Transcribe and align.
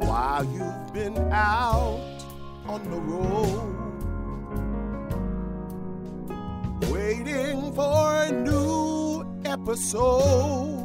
While 0.00 0.44
you've 0.44 0.92
been 0.92 1.18
out 1.32 2.00
on 2.66 2.82
the 2.90 3.00
road, 3.00 3.72
waiting 6.90 7.72
for 7.74 8.22
a 8.24 8.32
new 8.32 9.24
episode. 9.44 10.78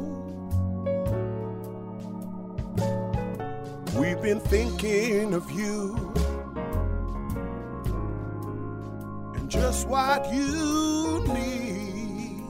We've 3.94 4.20
been 4.22 4.40
thinking 4.40 5.34
of 5.34 5.50
you 5.50 6.12
just 9.78 9.88
what 9.88 10.32
you 10.32 11.22
need. 11.28 12.42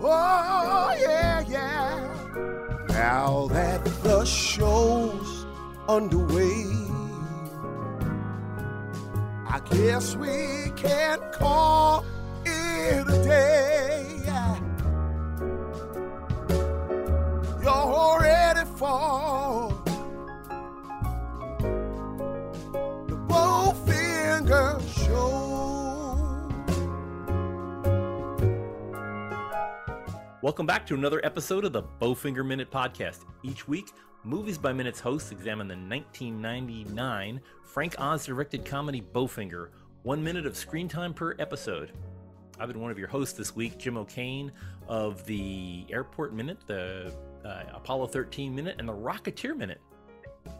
Oh, 0.00 0.96
yeah, 1.00 1.44
yeah. 1.48 2.84
Now 2.88 3.46
that 3.50 3.84
the 4.02 4.24
show's 4.24 5.46
underway, 5.88 6.64
I 9.46 9.60
guess 9.70 10.16
we 10.16 10.72
can 10.76 11.20
call 11.32 12.04
Welcome 30.44 30.66
back 30.66 30.86
to 30.88 30.94
another 30.94 31.24
episode 31.24 31.64
of 31.64 31.72
the 31.72 31.82
Bowfinger 31.82 32.44
Minute 32.44 32.70
Podcast. 32.70 33.20
Each 33.42 33.66
week, 33.66 33.92
Movies 34.24 34.58
by 34.58 34.74
Minutes 34.74 35.00
hosts 35.00 35.32
examine 35.32 35.66
the 35.66 35.74
1999 35.74 37.40
Frank 37.62 37.94
Oz 37.98 38.26
directed 38.26 38.62
comedy 38.62 39.00
Bowfinger, 39.00 39.70
one 40.02 40.22
minute 40.22 40.44
of 40.44 40.54
screen 40.54 40.86
time 40.86 41.14
per 41.14 41.34
episode. 41.38 41.92
I've 42.60 42.68
been 42.68 42.82
one 42.82 42.90
of 42.90 42.98
your 42.98 43.08
hosts 43.08 43.38
this 43.38 43.56
week, 43.56 43.78
Jim 43.78 43.96
O'Kane 43.96 44.52
of 44.86 45.24
the 45.24 45.86
Airport 45.88 46.34
Minute, 46.34 46.58
the 46.66 47.14
uh, 47.42 47.62
Apollo 47.72 48.08
13 48.08 48.54
Minute, 48.54 48.76
and 48.78 48.86
the 48.86 48.92
Rocketeer 48.92 49.56
Minute. 49.56 49.80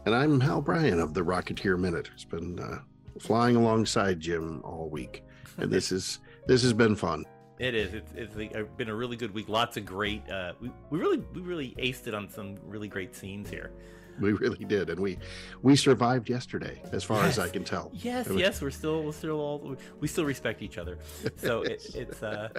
And 0.07 0.15
I'm 0.15 0.39
Hal 0.39 0.61
Bryan 0.61 0.99
of 0.99 1.13
the 1.13 1.21
Rocketeer 1.21 1.77
Minute. 1.77 2.09
It's 2.11 2.25
been 2.25 2.59
uh, 2.59 2.79
flying 3.19 3.55
alongside 3.55 4.19
Jim 4.19 4.63
all 4.63 4.89
week, 4.89 5.23
and 5.59 5.69
this 5.69 5.91
is 5.91 6.21
this 6.47 6.63
has 6.63 6.73
been 6.73 6.95
fun. 6.95 7.23
It 7.57 7.73
is. 7.73 7.93
It's, 7.93 8.11
it's 8.15 8.35
like, 8.35 8.55
uh, 8.55 8.63
been 8.75 8.89
a 8.89 8.95
really 8.95 9.15
good 9.15 9.33
week. 9.33 9.47
Lots 9.47 9.77
of 9.77 9.85
great. 9.85 10.29
Uh, 10.29 10.53
we, 10.59 10.71
we 10.89 10.99
really 10.99 11.17
we 11.33 11.41
really 11.41 11.75
aced 11.79 12.07
it 12.07 12.13
on 12.13 12.29
some 12.29 12.57
really 12.65 12.87
great 12.87 13.15
scenes 13.15 13.49
here. 13.49 13.71
We 14.19 14.33
really 14.33 14.63
did, 14.65 14.89
and 14.89 14.99
we 14.99 15.17
we 15.61 15.75
survived 15.75 16.29
yesterday, 16.29 16.81
as 16.91 17.03
far 17.03 17.23
as 17.23 17.37
I 17.39 17.49
can 17.49 17.63
tell. 17.63 17.91
Yes, 17.93 18.27
was- 18.27 18.37
yes, 18.37 18.61
we're 18.61 18.71
still 18.71 19.03
we're 19.03 19.11
still 19.11 19.39
all 19.39 19.77
we 19.99 20.07
still 20.07 20.25
respect 20.25 20.61
each 20.61 20.77
other. 20.77 20.97
So 21.37 21.61
it, 21.63 21.85
it's 21.93 22.23
uh, 22.23 22.49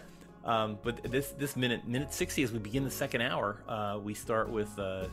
um, 0.45 0.79
but 0.83 1.03
this 1.05 1.31
this 1.33 1.57
minute 1.57 1.87
minute 1.87 2.13
sixty 2.13 2.43
as 2.43 2.53
we 2.53 2.59
begin 2.59 2.85
the 2.85 2.91
second 2.91 3.23
hour, 3.23 3.63
uh, 3.69 3.99
we 4.03 4.15
start 4.15 4.51
with 4.51 4.79
uh, 4.79 5.09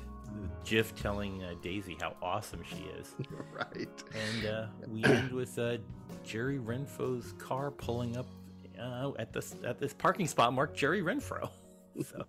Jiff 0.63 0.95
telling 0.95 1.43
uh, 1.43 1.53
Daisy 1.61 1.97
how 1.99 2.15
awesome 2.21 2.63
she 2.65 2.83
is, 2.99 3.15
right. 3.53 4.03
and 4.13 4.45
uh, 4.45 4.65
we 4.87 5.03
end 5.05 5.31
with 5.31 5.57
uh, 5.59 5.77
Jerry 6.23 6.57
Renfro's 6.59 7.33
car 7.37 7.71
pulling 7.71 8.17
up 8.17 8.27
uh, 8.83 9.11
at 9.17 9.33
this 9.33 9.55
at 9.65 9.79
this 9.79 9.93
parking 9.93 10.27
spot 10.27 10.53
marked 10.53 10.77
Jerry 10.77 11.01
Renfro. 11.01 11.49
So. 12.03 12.25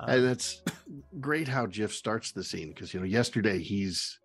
uh, 0.00 0.06
and 0.08 0.24
it's 0.24 0.62
great 1.20 1.46
how 1.46 1.66
Jiff 1.66 1.92
starts 1.92 2.32
the 2.32 2.42
scene 2.42 2.70
because 2.70 2.94
you 2.94 3.00
know 3.00 3.04
yesterday 3.04 3.58
he's 3.58 4.18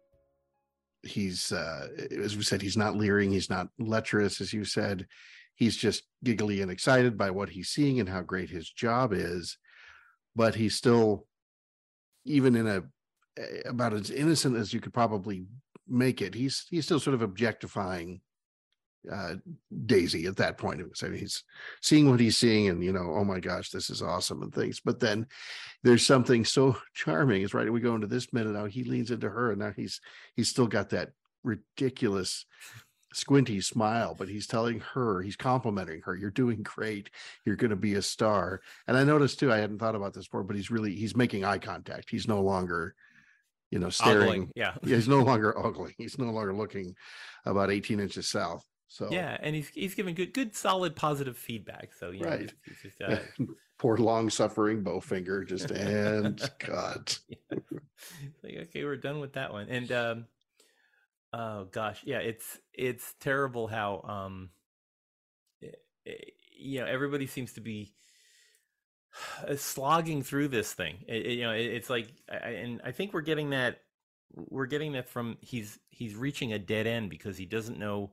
he's 1.04 1.52
uh 1.52 1.88
as 2.24 2.38
we 2.38 2.44
said 2.44 2.62
he's 2.62 2.78
not 2.78 2.96
leering 2.96 3.34
he's 3.34 3.50
not 3.50 3.68
lecherous 3.78 4.40
as 4.40 4.54
you 4.54 4.64
said 4.64 5.06
he's 5.56 5.76
just 5.76 6.04
giggly 6.24 6.62
and 6.62 6.72
excited 6.72 7.18
by 7.18 7.32
what 7.32 7.50
he's 7.50 7.68
seeing 7.68 8.00
and 8.00 8.08
how 8.08 8.22
great 8.22 8.50
his 8.50 8.70
job 8.70 9.12
is 9.12 9.58
but 10.38 10.56
he's 10.56 10.76
still 10.76 11.26
even 12.24 12.56
in 12.56 12.68
a 12.68 12.82
about 13.66 13.94
as 13.94 14.10
innocent 14.10 14.56
as 14.56 14.74
you 14.74 14.80
could 14.80 14.94
probably 14.94 15.46
make 15.86 16.22
it 16.22 16.34
he's 16.34 16.66
he's 16.70 16.86
still 16.86 17.00
sort 17.00 17.14
of 17.14 17.22
objectifying 17.22 18.22
uh 19.12 19.36
daisy 19.86 20.26
at 20.26 20.38
that 20.38 20.58
point. 20.58 20.82
So 20.96 21.12
he's 21.12 21.44
seeing 21.82 22.10
what 22.10 22.20
he's 22.20 22.38
seeing 22.38 22.70
and 22.70 22.84
you 22.84 22.92
know 22.94 23.14
oh 23.16 23.24
my 23.24 23.40
gosh 23.40 23.70
this 23.70 23.90
is 23.90 24.02
awesome 24.02 24.42
and 24.42 24.54
things. 24.54 24.80
But 24.84 25.00
then 25.00 25.28
there's 25.84 26.06
something 26.06 26.44
so 26.46 26.78
charming 26.94 27.44
is 27.44 27.54
right 27.54 27.72
we 27.72 27.80
go 27.80 27.96
into 27.96 28.08
this 28.08 28.34
minute 28.34 28.54
now 28.54 28.66
he 28.66 28.84
leans 28.84 29.12
into 29.12 29.30
her 29.30 29.52
and 29.52 29.60
now 29.60 29.72
he's 29.76 30.02
he's 30.36 30.50
still 30.50 30.68
got 30.68 30.90
that 30.90 31.12
ridiculous 31.44 32.46
squinty 33.14 33.62
smile 33.62 34.14
but 34.18 34.28
he's 34.28 34.48
telling 34.48 34.82
her 34.82 35.22
he's 35.22 35.38
complimenting 35.38 36.02
her 36.02 36.16
you're 36.16 36.30
doing 36.30 36.62
great. 36.64 37.10
You're 37.46 37.56
going 37.56 37.70
to 37.70 37.76
be 37.76 37.96
a 37.96 38.02
star. 38.02 38.62
And 38.88 38.98
i 38.98 39.04
noticed 39.04 39.40
too 39.40 39.52
i 39.52 39.58
hadn't 39.58 39.80
thought 39.80 39.96
about 39.96 40.14
this 40.14 40.28
before 40.28 40.44
but 40.44 40.56
he's 40.56 40.72
really 40.72 40.94
he's 40.94 41.16
making 41.16 41.46
eye 41.46 41.60
contact. 41.60 42.10
He's 42.10 42.28
no 42.28 42.42
longer 42.42 42.96
you 43.72 43.80
know 43.80 43.90
staring 43.90 44.22
ogling, 44.22 44.52
yeah. 44.56 44.74
Yeah, 44.84 44.96
he's 44.96 45.08
no 45.08 45.22
longer 45.24 45.58
ogling. 45.58 45.94
He's 45.98 46.18
no 46.18 46.32
longer 46.32 46.54
looking 46.54 46.96
about 47.46 47.72
18 47.72 48.00
inches 48.00 48.28
south 48.28 48.66
so 48.88 49.10
Yeah, 49.12 49.38
and 49.42 49.56
he's 49.56 49.70
he's 49.70 49.96
giving 49.96 50.16
good 50.16 50.34
good 50.34 50.56
solid 50.56 50.96
positive 50.96 51.38
feedback. 51.38 51.94
So 51.94 52.12
yeah, 52.12 52.26
Right. 52.26 52.40
he's- 52.42 52.54
he's 52.66 52.82
just, 52.82 53.02
uh, 53.02 53.20
poor 53.78 53.98
long 53.98 54.30
suffering 54.30 54.84
bowfinger 54.84 55.46
just 55.48 55.70
and 55.70 56.40
cut 56.60 57.20
yeah. 57.30 57.58
like 58.44 58.56
okay 58.64 58.84
we're 58.84 58.96
done 58.98 59.20
with 59.20 59.34
that 59.34 59.54
one 59.54 59.70
and 59.70 59.92
um 59.92 60.26
oh 61.32 61.66
gosh 61.66 62.02
yeah 62.04 62.18
it's 62.18 62.58
it's 62.74 63.14
terrible 63.20 63.68
how 63.68 64.02
um 64.02 64.50
eh, 65.62 65.68
eh, 66.08 66.12
you 66.58 66.80
know 66.80 66.88
everybody 66.88 67.28
seems 67.28 67.54
to 67.54 67.62
be 67.62 67.94
uh, 69.48 69.56
slogging 69.56 70.24
through 70.24 70.48
this 70.48 70.74
thing 70.74 70.98
It- 71.08 71.26
it- 71.28 71.32
you 71.38 71.44
know 71.44 71.52
it, 71.54 71.66
it's 71.66 71.90
like 71.90 72.08
and 72.30 72.82
i 72.84 72.92
think 72.92 73.14
we're 73.14 73.22
getting 73.22 73.52
that 73.52 73.84
we're 74.34 74.66
getting 74.66 74.94
that 74.94 75.08
from 75.08 75.38
he's 75.42 75.78
he's 75.90 76.16
reaching 76.16 76.52
a 76.54 76.58
dead 76.58 76.88
end 76.88 77.12
because 77.12 77.38
he 77.38 77.46
doesn't 77.46 77.78
know 77.78 78.12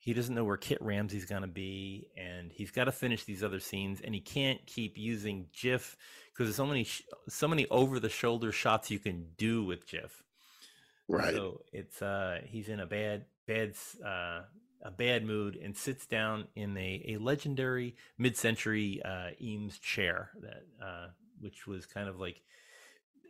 he 0.00 0.14
doesn't 0.14 0.34
know 0.34 0.44
where 0.44 0.56
Kit 0.56 0.78
Ramsey's 0.80 1.26
going 1.26 1.42
to 1.42 1.48
be, 1.48 2.08
and 2.16 2.50
he's 2.50 2.70
got 2.70 2.84
to 2.84 2.92
finish 2.92 3.24
these 3.24 3.44
other 3.44 3.60
scenes, 3.60 4.00
and 4.00 4.14
he 4.14 4.20
can't 4.20 4.64
keep 4.66 4.96
using 4.96 5.46
Jiff 5.52 5.94
because 6.32 6.46
there's 6.46 6.56
so 6.56 6.66
many 6.66 6.84
sh- 6.84 7.02
so 7.28 7.46
many 7.46 7.66
over 7.68 8.00
the 8.00 8.08
shoulder 8.08 8.50
shots 8.50 8.90
you 8.90 8.98
can 8.98 9.26
do 9.36 9.62
with 9.62 9.86
Jiff. 9.86 10.22
right 11.06 11.34
So 11.34 11.60
it's 11.72 12.00
uh 12.00 12.40
he's 12.46 12.68
in 12.70 12.80
a 12.80 12.86
bad 12.86 13.26
bad 13.46 13.74
uh 14.04 14.40
a 14.82 14.90
bad 14.90 15.22
mood 15.26 15.56
and 15.62 15.76
sits 15.76 16.06
down 16.06 16.46
in 16.56 16.74
a, 16.78 17.04
a 17.08 17.16
legendary 17.18 17.94
mid-century 18.16 19.02
uh 19.04 19.32
Eames 19.38 19.78
chair 19.78 20.30
that 20.40 20.62
uh 20.82 21.08
which 21.40 21.66
was 21.66 21.84
kind 21.84 22.08
of 22.08 22.18
like 22.18 22.40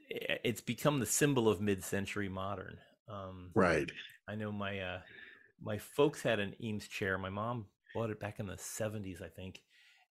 it's 0.09 0.61
become 0.61 1.01
the 1.01 1.07
symbol 1.07 1.49
of 1.49 1.61
mid-century 1.61 2.29
modern. 2.29 2.79
Um 3.09 3.51
right 3.55 3.91
I 4.29 4.37
know 4.37 4.53
my 4.53 4.79
uh 4.79 5.01
my 5.63 5.79
folks 5.79 6.23
had 6.23 6.39
an 6.41 6.55
Eames 6.63 6.89
chair. 6.89 7.19
My 7.19 7.31
mom 7.31 7.67
bought 7.95 8.11
it 8.11 8.21
back 8.21 8.39
in 8.41 8.47
the 8.47 8.55
70s, 8.57 9.23
I 9.23 9.29
think. 9.29 9.61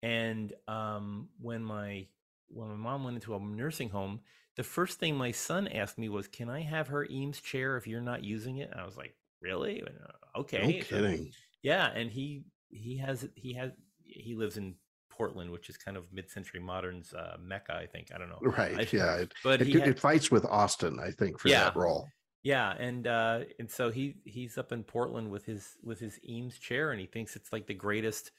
And 0.03 0.53
um 0.67 1.29
when 1.39 1.63
my 1.63 2.07
when 2.49 2.67
my 2.69 2.75
mom 2.75 3.03
went 3.03 3.15
into 3.15 3.35
a 3.35 3.39
nursing 3.39 3.89
home, 3.89 4.19
the 4.57 4.63
first 4.63 4.99
thing 4.99 5.15
my 5.15 5.31
son 5.31 5.67
asked 5.69 5.97
me 5.97 6.09
was, 6.09 6.27
"Can 6.27 6.49
I 6.49 6.61
have 6.61 6.87
her 6.89 7.05
Eames 7.09 7.39
chair 7.39 7.77
if 7.77 7.87
you're 7.87 8.01
not 8.01 8.23
using 8.23 8.57
it?" 8.57 8.69
And 8.71 8.79
I 8.81 8.85
was 8.85 8.97
like, 8.97 9.15
"Really? 9.41 9.79
And, 9.79 9.89
uh, 9.89 10.39
Okay." 10.39 10.61
no 10.61 10.79
So- 10.81 10.85
kidding 10.87 11.31
yeah, 11.63 11.87
and 11.91 12.11
he 12.11 12.43
he 12.69 12.97
has 12.97 13.27
he 13.35 13.53
has 13.53 13.71
he 14.03 14.33
lives 14.35 14.57
in 14.57 14.75
Portland, 15.09 15.51
which 15.51 15.69
is 15.69 15.77
kind 15.77 15.95
of 15.95 16.11
mid-century 16.11 16.59
modern's 16.59 17.13
uh, 17.13 17.37
mecca, 17.39 17.75
I 17.75 17.85
think. 17.85 18.07
I 18.13 18.17
don't 18.17 18.29
know. 18.29 18.39
right 18.41 18.79
I- 18.79 18.87
yeah 18.97 19.17
it, 19.17 19.33
But 19.43 19.61
it, 19.61 19.67
had- 19.69 19.87
it 19.87 19.99
fights 19.99 20.31
with 20.31 20.45
austin 20.45 20.99
i 20.99 21.11
think 21.11 21.39
for 21.39 21.47
Yeah. 21.49 21.65
that 21.65 21.75
role 21.75 22.09
yeah, 22.43 22.71
and 22.71 23.05
uh, 23.07 23.41
and 23.59 23.69
so 23.69 23.91
he 23.91 24.15
he's 24.25 24.57
up 24.57 24.71
in 24.71 24.83
Portland 24.83 25.29
with 25.31 25.45
his 25.45 25.77
with 25.83 25.99
his 25.99 26.19
Eames 26.27 26.57
chair, 26.57 26.91
and 26.91 26.99
he 26.99 27.05
thinks 27.07 27.35
it's 27.35 27.53
like 27.53 27.67
the 27.67 27.73
greatest. 27.73 28.31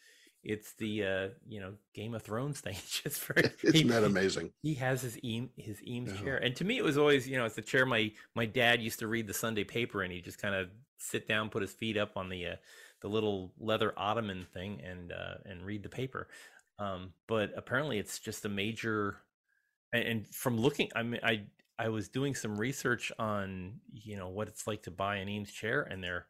It's 0.43 0.73
the 0.75 1.05
uh, 1.05 1.29
you 1.49 1.61
know 1.61 1.75
Game 1.95 2.15
of 2.15 2.23
Thrones 2.23 2.61
thing. 2.61 2.75
It's 2.79 3.01
just 3.03 3.21
very 3.25 3.51
isn't 3.63 3.89
he, 3.89 3.89
that 3.89 4.05
amazing 4.05 4.51
He 4.63 4.75
has 4.75 5.03
his 5.03 5.23
Eames 5.25 5.51
his 5.57 5.83
Eames 5.85 6.13
Yeah. 6.13 6.21
chair, 6.21 6.37
and 6.39 6.57
to 6.57 6.65
me 6.65 6.79
it 6.79 6.85
was 6.85 6.99
always 6.99 7.29
you 7.29 7.37
know 7.39 7.45
it's 7.45 7.57
the 7.57 7.63
chair 7.63 7.87
my 7.87 8.13
my 8.35 8.47
dad 8.47 8.83
used 8.83 8.99
to 9.01 9.09
read 9.09 9.27
the 9.27 9.35
Sunday 9.35 9.65
paper, 9.65 10.03
and 10.03 10.13
he 10.13 10.21
just 10.21 10.39
kind 10.43 10.55
of 10.55 10.69
sit 10.99 11.29
down, 11.29 11.51
put 11.51 11.63
his 11.63 11.73
feet 11.73 11.97
up 11.97 12.17
on 12.17 12.29
the 12.29 12.47
uh, 12.47 12.57
the 13.03 13.09
little 13.09 13.53
leather 13.59 13.93
ottoman 13.97 14.47
thing, 14.53 14.81
and 14.85 15.13
uh, 15.13 15.35
and 15.47 15.65
read 15.65 15.83
the 15.83 15.89
paper. 15.89 16.29
Um, 16.79 17.13
but 17.29 17.53
apparently 17.57 17.99
it's 17.99 18.19
just 18.19 18.45
a 18.45 18.49
major 18.49 19.19
and, 19.93 20.05
and 20.05 20.35
from 20.35 20.59
looking 20.59 20.89
i 20.95 21.03
mean 21.03 21.21
i 21.23 21.43
i 21.79 21.89
was 21.89 22.09
doing 22.09 22.35
some 22.35 22.57
research 22.57 23.11
on 23.19 23.81
you 23.93 24.17
know 24.17 24.29
what 24.29 24.49
it's 24.49 24.67
like 24.67 24.83
to 24.83 24.91
buy 24.91 25.17
an 25.17 25.29
eames 25.29 25.51
chair 25.51 25.83
and 25.83 26.03
they're 26.03 26.27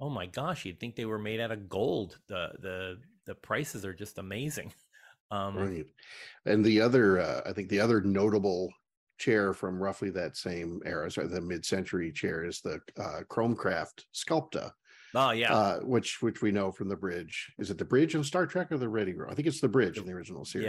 oh 0.00 0.10
my 0.10 0.26
gosh, 0.26 0.64
you'd 0.64 0.80
think 0.80 0.96
they 0.96 1.04
were 1.04 1.18
made 1.18 1.40
out 1.40 1.50
of 1.50 1.68
gold. 1.68 2.18
The 2.28 2.50
the 2.60 3.00
the 3.26 3.34
prices 3.34 3.84
are 3.84 3.94
just 3.94 4.18
amazing. 4.18 4.72
Um, 5.30 5.56
Right. 5.56 5.86
And 6.44 6.62
the 6.64 6.82
other, 6.82 7.18
uh, 7.18 7.40
I 7.46 7.52
think 7.52 7.68
the 7.68 7.80
other 7.80 8.02
notable 8.02 8.70
chair 9.18 9.52
from 9.52 9.82
roughly 9.82 10.10
that 10.10 10.36
same 10.36 10.80
era, 10.84 11.10
sorry, 11.10 11.26
the 11.26 11.40
mid-century 11.40 12.12
chair 12.12 12.44
is 12.44 12.60
the 12.60 12.78
uh, 13.00 13.22
Chromecraft 13.28 14.04
Sculpta, 14.14 14.70
Oh 15.14 15.30
yeah, 15.30 15.52
uh, 15.52 15.80
which 15.80 16.20
which 16.20 16.42
we 16.42 16.52
know 16.52 16.70
from 16.70 16.88
the 16.88 16.94
bridge. 16.94 17.50
Is 17.58 17.70
it 17.70 17.78
the 17.78 17.86
bridge 17.86 18.14
in 18.14 18.22
Star 18.22 18.46
Trek 18.46 18.70
or 18.70 18.76
the 18.76 18.88
Ready 18.88 19.14
Room? 19.14 19.30
I 19.30 19.34
think 19.34 19.48
it's 19.48 19.62
the 19.62 19.66
bridge 19.66 19.98
in 19.98 20.04
the 20.06 20.12
original 20.12 20.44
series. 20.44 20.66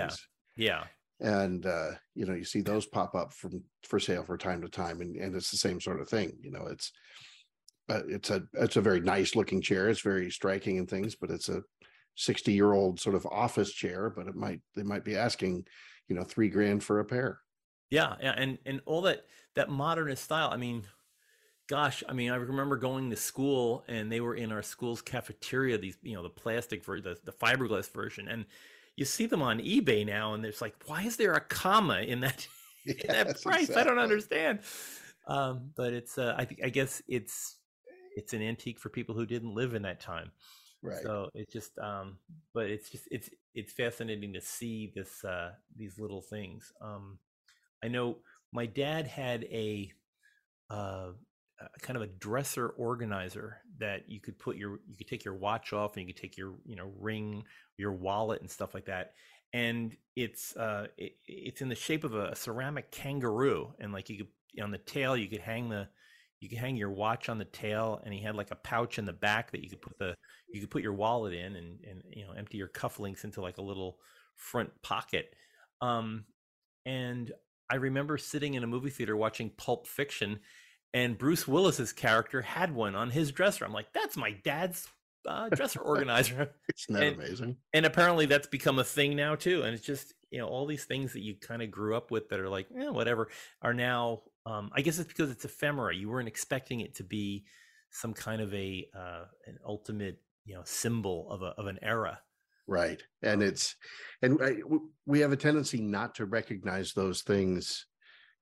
Yeah. 0.55 0.65
yeah, 0.65 0.83
And 1.21 1.65
uh, 1.65 1.91
you 2.13 2.25
know, 2.25 2.33
you 2.33 2.43
see 2.43 2.61
those 2.61 2.85
pop 2.85 3.15
up 3.15 3.33
from 3.33 3.63
for 3.83 3.99
sale 3.99 4.23
for 4.23 4.37
time 4.37 4.61
to 4.61 4.69
time, 4.69 5.01
and, 5.01 5.15
and 5.15 5.35
it's 5.35 5.51
the 5.51 5.57
same 5.57 5.79
sort 5.79 6.01
of 6.01 6.09
thing. 6.09 6.37
You 6.41 6.51
know, 6.51 6.67
it's 6.67 6.91
uh, 7.89 8.01
it's 8.07 8.29
a 8.31 8.43
it's 8.53 8.75
a 8.75 8.81
very 8.81 8.99
nice 8.99 9.35
looking 9.35 9.61
chair. 9.61 9.89
It's 9.89 10.01
very 10.01 10.29
striking 10.29 10.77
and 10.77 10.89
things, 10.89 11.15
but 11.15 11.29
it's 11.29 11.49
a 11.49 11.61
60 12.15 12.51
year 12.51 12.73
old 12.73 12.99
sort 12.99 13.15
of 13.15 13.25
office 13.27 13.71
chair, 13.71 14.09
but 14.09 14.27
it 14.27 14.35
might 14.35 14.61
they 14.75 14.83
might 14.83 15.03
be 15.03 15.15
asking, 15.15 15.65
you 16.07 16.15
know, 16.15 16.23
three 16.23 16.49
grand 16.49 16.83
for 16.83 16.99
a 16.99 17.05
pair. 17.05 17.39
yeah, 17.89 18.15
yeah, 18.21 18.33
and 18.35 18.57
and 18.65 18.81
all 18.85 19.01
that 19.01 19.25
that 19.55 19.69
modernist 19.69 20.23
style. 20.23 20.49
I 20.51 20.57
mean, 20.57 20.83
gosh, 21.67 22.03
I 22.07 22.13
mean, 22.13 22.31
I 22.31 22.35
remember 22.35 22.77
going 22.77 23.09
to 23.09 23.15
school 23.15 23.83
and 23.87 24.11
they 24.11 24.21
were 24.21 24.35
in 24.35 24.51
our 24.51 24.63
school's 24.63 25.01
cafeteria. 25.01 25.77
These, 25.77 25.97
you 26.01 26.15
know, 26.15 26.23
the 26.23 26.29
plastic 26.29 26.83
for 26.83 26.99
the 26.99 27.17
the 27.23 27.31
fiberglass 27.33 27.91
version, 27.91 28.27
and 28.27 28.45
you 28.95 29.05
see 29.05 29.25
them 29.25 29.41
on 29.41 29.59
eBay 29.59 30.05
now, 30.05 30.33
and 30.33 30.43
there's 30.43 30.61
like, 30.61 30.75
why 30.85 31.03
is 31.03 31.17
there 31.17 31.33
a 31.33 31.41
comma 31.41 32.01
in 32.01 32.21
that 32.21 32.47
in 32.85 33.11
that 33.11 33.27
Yes, 33.27 33.43
price? 33.43 33.75
I 33.75 33.83
don't 33.83 33.99
understand. 33.99 34.59
Um, 35.27 35.71
but 35.75 35.93
it's, 35.93 36.17
uh, 36.17 36.35
I 36.37 36.45
think, 36.45 36.61
I 36.63 36.69
guess 36.69 37.01
it's 37.07 37.57
it's 38.15 38.33
an 38.33 38.41
antique 38.41 38.79
for 38.79 38.89
people 38.89 39.15
who 39.15 39.25
didn't 39.25 39.55
live 39.55 39.73
in 39.73 39.81
that 39.83 39.99
time. 39.99 40.31
Right. 40.81 41.01
So 41.01 41.29
it's 41.33 41.51
just, 41.51 41.77
um, 41.79 42.19
but 42.53 42.69
it's 42.69 42.89
just 42.89 43.07
it's 43.11 43.29
it's 43.53 43.73
fascinating 43.73 44.33
to 44.33 44.41
see 44.41 44.91
this 44.95 45.23
uh, 45.23 45.51
these 45.75 45.97
little 45.99 46.21
things. 46.21 46.71
Um, 46.81 47.19
I 47.83 47.87
know 47.87 48.17
my 48.53 48.65
dad 48.67 49.07
had 49.07 49.43
a 49.45 49.91
uh, 50.69 51.09
uh, 51.61 51.67
kind 51.81 51.95
of 51.95 52.03
a 52.03 52.07
dresser 52.07 52.69
organizer 52.69 53.57
that 53.79 54.09
you 54.09 54.19
could 54.19 54.37
put 54.37 54.57
your 54.57 54.79
you 54.87 54.97
could 54.97 55.07
take 55.07 55.23
your 55.23 55.35
watch 55.35 55.73
off 55.73 55.95
and 55.95 56.05
you 56.05 56.13
could 56.13 56.21
take 56.21 56.37
your 56.37 56.55
you 56.65 56.75
know 56.75 56.91
ring, 56.99 57.43
your 57.77 57.93
wallet 57.93 58.41
and 58.41 58.49
stuff 58.49 58.73
like 58.73 58.85
that. 58.85 59.13
And 59.53 59.95
it's 60.15 60.55
uh, 60.55 60.87
it, 60.97 61.13
it's 61.27 61.61
in 61.61 61.69
the 61.69 61.75
shape 61.75 62.03
of 62.03 62.13
a 62.13 62.35
ceramic 62.35 62.91
kangaroo, 62.91 63.73
and 63.79 63.93
like 63.93 64.09
you 64.09 64.17
could 64.17 64.63
on 64.63 64.71
the 64.71 64.77
tail 64.77 65.17
you 65.17 65.27
could 65.27 65.41
hang 65.41 65.69
the 65.69 65.87
you 66.41 66.49
could 66.49 66.57
hang 66.57 66.75
your 66.75 66.91
watch 66.91 67.29
on 67.29 67.37
the 67.37 67.45
tail, 67.45 68.01
and 68.03 68.13
he 68.13 68.21
had 68.21 68.35
like 68.35 68.51
a 68.51 68.55
pouch 68.55 68.99
in 68.99 69.05
the 69.05 69.13
back 69.13 69.51
that 69.51 69.63
you 69.63 69.69
could 69.69 69.81
put 69.81 69.97
the 69.97 70.15
you 70.53 70.61
could 70.61 70.71
put 70.71 70.83
your 70.83 70.93
wallet 70.93 71.33
in 71.33 71.55
and 71.55 71.79
and 71.89 72.03
you 72.11 72.25
know 72.25 72.33
empty 72.33 72.57
your 72.57 72.67
cufflinks 72.67 73.23
into 73.23 73.41
like 73.41 73.57
a 73.57 73.63
little 73.63 73.97
front 74.35 74.69
pocket. 74.81 75.33
Um, 75.81 76.25
and 76.85 77.31
I 77.69 77.75
remember 77.75 78.17
sitting 78.17 78.53
in 78.53 78.63
a 78.63 78.67
movie 78.67 78.89
theater 78.89 79.15
watching 79.17 79.49
Pulp 79.49 79.87
Fiction, 79.87 80.39
and 80.95 81.17
Bruce 81.17 81.47
Willis's 81.47 81.93
character 81.93 82.41
had 82.41 82.73
one 82.73 82.95
on 82.95 83.09
his 83.11 83.31
dresser. 83.31 83.65
I'm 83.65 83.73
like, 83.73 83.91
that's 83.93 84.15
my 84.17 84.31
dad's 84.43 84.87
uh, 85.27 85.49
dresser 85.49 85.79
organizer, 85.81 86.49
Isn't 86.77 86.93
that 86.95 87.03
and- 87.03 87.15
amazing? 87.21 87.57
and 87.73 87.85
apparently 87.85 88.25
that's 88.25 88.47
become 88.47 88.79
a 88.79 88.83
thing 88.83 89.15
now 89.15 89.35
too. 89.35 89.61
And 89.63 89.75
it's 89.75 89.85
just 89.85 90.13
you 90.31 90.39
know 90.39 90.47
all 90.47 90.65
these 90.65 90.85
things 90.85 91.13
that 91.13 91.21
you 91.21 91.35
kind 91.35 91.61
of 91.61 91.69
grew 91.71 91.95
up 91.95 92.11
with 92.11 92.29
that 92.29 92.39
are 92.39 92.49
like, 92.49 92.67
eh, 92.79 92.89
whatever, 92.89 93.29
are 93.61 93.73
now. 93.73 94.21
Um, 94.47 94.69
I 94.73 94.81
guess 94.81 94.99
it's 94.99 95.07
because 95.07 95.31
it's 95.31 95.45
ephemera. 95.45 95.95
You 95.95 96.09
weren't 96.09 96.27
expecting 96.27 96.79
it 96.81 96.95
to 96.95 97.03
be 97.03 97.45
some 97.89 98.13
kind 98.13 98.41
of 98.41 98.53
a 98.53 98.87
uh, 98.95 99.25
an 99.47 99.57
ultimate 99.65 100.19
you 100.45 100.53
know 100.55 100.61
symbol 100.65 101.29
of 101.31 101.41
a 101.41 101.53
of 101.59 101.67
an 101.67 101.79
era. 101.81 102.19
Right. 102.67 103.01
And 103.21 103.41
it's 103.43 103.75
and 104.21 104.39
I, 104.43 104.57
we 105.05 105.19
have 105.21 105.31
a 105.31 105.37
tendency 105.37 105.81
not 105.81 106.15
to 106.15 106.25
recognize 106.25 106.93
those 106.93 107.21
things, 107.21 107.85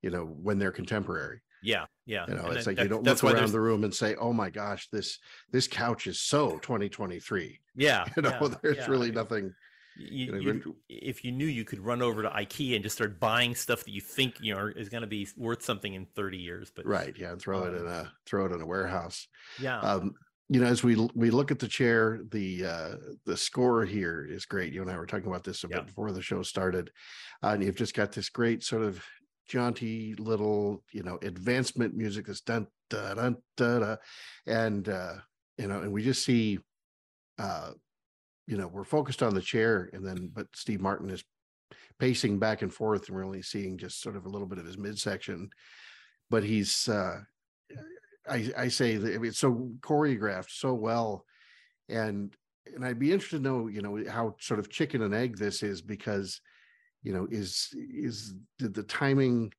you 0.02 0.10
know, 0.10 0.26
when 0.26 0.60
they're 0.60 0.72
contemporary. 0.72 1.42
Yeah, 1.62 1.86
yeah. 2.06 2.26
You 2.28 2.36
know, 2.36 2.46
And 2.46 2.58
it's 2.58 2.68
like 2.68 2.80
you 2.80 2.88
don't 2.88 3.04
look 3.04 3.24
around 3.24 3.52
the 3.52 3.62
room 3.62 3.84
and 3.84 3.94
say, 3.94 4.16
"Oh 4.16 4.34
my 4.34 4.50
gosh, 4.50 4.90
this 4.90 5.20
this 5.52 5.68
couch 5.68 6.08
is 6.08 6.20
so 6.20 6.58
2023." 6.60 7.60
Yeah, 7.76 8.06
You 8.16 8.22
know, 8.22 8.30
yeah, 8.40 8.56
there's 8.62 8.78
yeah. 8.78 8.88
really 8.88 9.12
nothing. 9.12 9.52
you, 9.96 10.26
you 10.26 10.32
know, 10.32 10.38
you- 10.40 10.48
when- 10.48 10.76
if 10.90 11.24
you 11.26 11.32
knew 11.32 11.46
you 11.48 11.64
could 11.66 11.80
run 11.80 12.02
over 12.04 12.22
to 12.24 12.30
IKEA 12.30 12.76
and 12.76 12.84
just 12.84 12.96
start 12.96 13.20
buying 13.20 13.56
stuff 13.56 13.84
that 13.84 13.92
you 13.92 14.02
think 14.02 14.36
you 14.42 14.54
know 14.54 14.68
is 14.68 14.90
going 14.90 15.02
to 15.02 15.08
be 15.08 15.28
worth 15.38 15.64
something 15.64 15.94
in 15.94 16.06
30 16.16 16.38
years, 16.38 16.72
but 16.76 16.86
Right. 16.86 17.16
Yeah. 17.18 17.32
And 17.32 17.42
throw 17.42 17.64
it 17.64 17.74
in 17.76 17.82
Um, 17.82 17.88
a 17.88 18.14
throw 18.26 18.46
it 18.46 18.52
in 18.52 18.62
a 18.62 18.66
warehouse. 18.66 19.28
yeah, 19.60 19.80
Um, 19.80 20.14
you 20.50 20.60
know, 20.60 20.68
as 20.68 20.84
we 20.84 20.96
we 21.16 21.32
look 21.32 21.50
at 21.52 21.58
the 21.60 21.68
chair, 21.68 22.20
the 22.32 22.66
uh 22.66 22.96
the 23.26 23.38
score 23.38 23.86
here 23.86 24.24
is 24.24 24.46
great. 24.46 24.72
You 24.74 24.82
and 24.84 24.92
I 24.92 24.98
were 24.98 25.08
talking 25.08 25.28
about 25.28 25.44
this 25.44 25.64
a 25.64 25.68
Yeah. 25.68 25.78
bit 25.78 25.88
before 25.88 26.12
the 26.12 26.22
show 26.22 26.44
started. 26.44 26.92
Uh, 27.44 27.50
and 27.54 27.64
you've 27.64 27.76
just 27.76 27.96
got 27.96 28.12
this 28.12 28.30
great 28.30 28.62
sort 28.64 28.84
of 28.84 29.04
jaunty 29.48 30.16
little, 30.16 30.84
you 30.92 31.04
know, 31.04 31.20
advancement 31.22 31.96
music 31.96 32.28
that's 32.28 32.42
dun 32.42 32.68
da 32.90 33.14
dun 33.14 33.38
da 33.58 33.80
da. 33.80 33.96
And 34.48 34.88
uh, 34.88 35.16
you 35.58 35.68
know, 35.68 35.82
and 35.82 35.92
we 35.92 36.04
just 36.04 36.24
see 36.24 36.60
uh 37.40 37.72
you 38.46 38.58
know, 38.58 38.68
we're 38.68 38.84
focused 38.84 39.24
on 39.24 39.34
the 39.34 39.42
chair 39.42 39.90
and 39.94 40.06
then 40.06 40.30
but 40.34 40.48
Steve 40.54 40.82
Martin 40.82 41.10
is 41.10 41.24
pacing 42.00 42.40
back 42.40 42.62
and 42.62 42.74
forth 42.74 43.08
and 43.08 43.16
we're 43.16 43.26
only 43.26 43.42
seeing 43.42 43.78
just 43.78 44.02
sort 44.02 44.16
of 44.16 44.26
a 44.26 44.30
little 44.30 44.48
bit 44.48 44.58
of 44.58 44.66
his 44.66 44.78
midsection. 44.78 45.50
But 46.30 46.44
he's 46.44 46.88
uh 46.90 47.20
I, 48.30 48.52
I 48.58 48.68
say 48.70 48.98
that 48.98 49.24
it's 49.24 49.40
so 49.40 49.72
choreographed 49.82 50.50
so 50.50 50.74
well, 50.74 51.26
and 51.90 52.34
and 52.74 52.86
I'd 52.86 53.00
be 53.00 53.12
interested 53.12 53.38
to 53.38 53.44
know, 53.44 53.68
you 53.68 53.82
know, 53.82 54.02
how 54.10 54.36
sort 54.40 54.60
of 54.60 54.70
chicken 54.70 55.02
and 55.02 55.14
egg 55.14 55.38
this 55.38 55.64
is 55.64 55.82
because, 55.82 56.40
you 57.04 57.14
know, 57.14 57.28
is 57.30 57.70
is 57.74 58.34
did 58.58 58.74
the 58.74 58.84
timing 58.84 59.52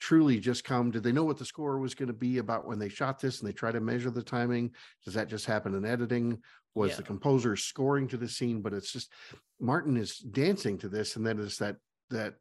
truly 0.00 0.38
just 0.38 0.64
come? 0.64 0.90
Did 0.90 1.02
they 1.02 1.12
know 1.12 1.24
what 1.24 1.38
the 1.38 1.44
score 1.44 1.78
was 1.78 1.94
going 1.94 2.08
to 2.08 2.12
be 2.12 2.38
about 2.38 2.66
when 2.66 2.78
they 2.78 2.88
shot 2.88 3.20
this, 3.20 3.40
and 3.40 3.48
they 3.48 3.52
try 3.52 3.72
to 3.72 3.80
measure 3.80 4.10
the 4.10 4.22
timing? 4.22 4.72
Does 5.04 5.14
that 5.14 5.28
just 5.28 5.46
happen 5.46 5.74
in 5.74 5.84
editing? 5.84 6.40
Was 6.74 6.96
the 6.96 7.02
composer 7.02 7.56
scoring 7.56 8.06
to 8.08 8.16
the 8.16 8.28
scene? 8.28 8.62
But 8.62 8.72
it's 8.72 8.92
just 8.92 9.12
Martin 9.58 9.96
is 9.96 10.18
dancing 10.18 10.78
to 10.78 10.88
this, 10.88 11.16
and 11.16 11.26
then 11.26 11.40
it's 11.40 11.58
that 11.58 11.76
that 12.10 12.34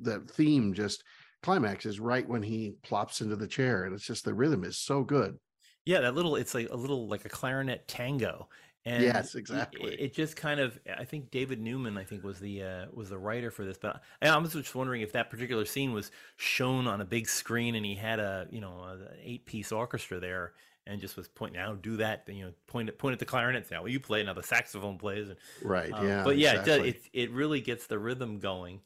that 0.00 0.30
theme 0.30 0.74
just 0.74 1.02
climaxes 1.42 1.98
right 1.98 2.28
when 2.28 2.42
he 2.42 2.74
plops 2.82 3.20
into 3.22 3.34
the 3.34 3.46
chair 3.46 3.84
and 3.84 3.94
it's 3.94 4.04
just 4.04 4.26
the 4.26 4.32
rhythm 4.32 4.62
is 4.62 4.76
so 4.76 5.02
good 5.02 5.38
yeah. 5.86 6.00
That 6.00 6.14
little, 6.14 6.36
it's 6.36 6.54
like 6.54 6.68
a 6.70 6.76
little 6.76 7.08
like 7.08 7.24
a 7.24 7.28
clarinet 7.28 7.88
tango. 7.88 8.48
And 8.90 9.04
Yes, 9.04 9.36
exactly. 9.36 9.92
It, 9.92 10.00
it 10.00 10.14
just 10.14 10.34
kind 10.34 10.58
of, 10.58 10.76
I 10.98 11.04
think 11.04 11.30
David 11.30 11.60
Newman, 11.60 11.96
I 11.96 12.02
think 12.02 12.24
was 12.24 12.40
the 12.40 12.64
uh, 12.64 12.86
was 12.92 13.08
the 13.08 13.18
writer 13.18 13.52
for 13.52 13.64
this. 13.64 13.78
But 13.78 14.02
I, 14.20 14.28
I 14.28 14.36
was 14.36 14.52
just 14.52 14.74
wondering 14.74 15.02
if 15.02 15.12
that 15.12 15.30
particular 15.30 15.64
scene 15.64 15.92
was 15.92 16.10
shown 16.36 16.88
on 16.88 17.00
a 17.00 17.04
big 17.04 17.28
screen 17.28 17.76
and 17.76 17.86
he 17.86 17.94
had 17.94 18.18
a 18.18 18.48
you 18.50 18.60
know 18.60 18.82
an 18.82 19.06
eight 19.22 19.46
piece 19.46 19.70
orchestra 19.70 20.18
there 20.18 20.54
and 20.88 21.00
just 21.00 21.16
was 21.16 21.28
pointing 21.28 21.60
out, 21.60 21.82
do 21.82 21.98
that, 21.98 22.24
you 22.26 22.44
know, 22.44 22.52
point 22.66 22.88
at 22.88 22.98
point 22.98 23.12
at 23.12 23.20
the 23.20 23.24
clarinet. 23.24 23.70
Now 23.70 23.84
you 23.84 24.00
play, 24.00 24.24
now 24.24 24.32
the 24.32 24.42
saxophone 24.42 24.98
plays, 24.98 25.28
and 25.28 25.38
right 25.62 25.92
Um, 25.92 26.08
yeah 26.08 26.24
but 26.24 26.36
yeah, 26.36 26.60
it, 26.60 26.64
does, 26.64 26.80
it 26.80 27.02
it 27.12 27.30
really 27.30 27.60
gets 27.60 27.86
the 27.86 27.98
rhythm 27.98 28.40
going, 28.40 28.80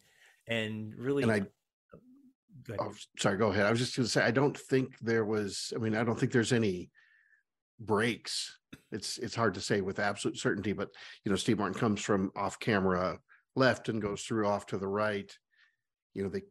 and 0.47 0.95
really. 0.97 1.23
And 1.23 1.33
I- 1.33 1.47
Go 2.67 2.77
oh, 2.79 2.95
sorry 3.19 3.37
go 3.37 3.51
ahead 3.51 3.67
i 3.67 3.71
was 3.71 3.79
just 3.79 3.95
going 3.95 4.07
to 4.07 4.11
say 4.11 4.23
i 4.23 4.31
don't 4.31 4.57
think 4.57 4.99
there 5.01 5.27
was 5.27 5.75
i 5.77 5.79
mean 5.79 5.95
i 5.95 6.03
don't 6.03 6.19
think 6.19 6.33
there's 6.33 6.53
any 6.53 6.89
breaks 7.79 8.59
it's 8.95 9.19
it's 9.19 9.35
hard 9.35 9.55
to 9.55 9.61
say 9.61 9.81
with 9.81 9.99
absolute 9.99 10.39
certainty 10.39 10.73
but 10.73 10.89
you 11.25 11.31
know 11.31 11.37
steve 11.37 11.59
martin 11.59 11.79
comes 11.79 12.01
from 12.01 12.31
off 12.37 12.59
camera 12.59 13.19
left 13.57 13.89
and 13.89 14.03
goes 14.03 14.23
through 14.23 14.47
off 14.47 14.67
to 14.67 14.79
the 14.79 14.89
right. 14.89 15.37
You 16.15 16.23
know 16.23 16.29
they 16.29 16.43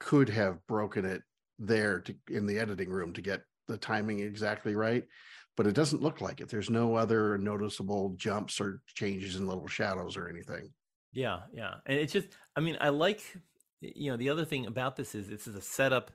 could 0.00 0.28
have 0.28 0.64
broken 0.66 1.04
it 1.04 1.22
there 1.58 2.00
to 2.00 2.14
in 2.28 2.46
the 2.46 2.58
editing 2.58 2.90
room 2.90 3.12
to 3.12 3.22
get 3.22 3.42
the 3.68 3.76
timing 3.76 4.20
exactly 4.20 4.74
right 4.74 5.04
but 5.56 5.66
it 5.66 5.74
doesn't 5.74 6.02
look 6.02 6.20
like 6.20 6.40
it. 6.40 6.48
There's 6.48 6.70
no 6.70 6.94
other 6.94 7.36
noticeable 7.38 8.14
jumps 8.16 8.60
or 8.60 8.80
changes 8.86 9.36
in 9.36 9.46
little 9.46 9.66
shadows 9.66 10.16
or 10.16 10.28
anything. 10.28 10.70
Yeah, 11.12 11.40
yeah, 11.52 11.74
and 11.84 11.98
it's 11.98 12.12
just, 12.12 12.28
I 12.56 12.60
mean, 12.60 12.78
I 12.80 12.88
like, 12.88 13.20
you 13.80 14.10
know, 14.10 14.16
the 14.16 14.30
other 14.30 14.46
thing 14.46 14.66
about 14.66 14.96
this 14.96 15.14
is 15.14 15.28
this 15.28 15.46
is 15.46 15.54
a 15.54 15.60
setup 15.60 16.10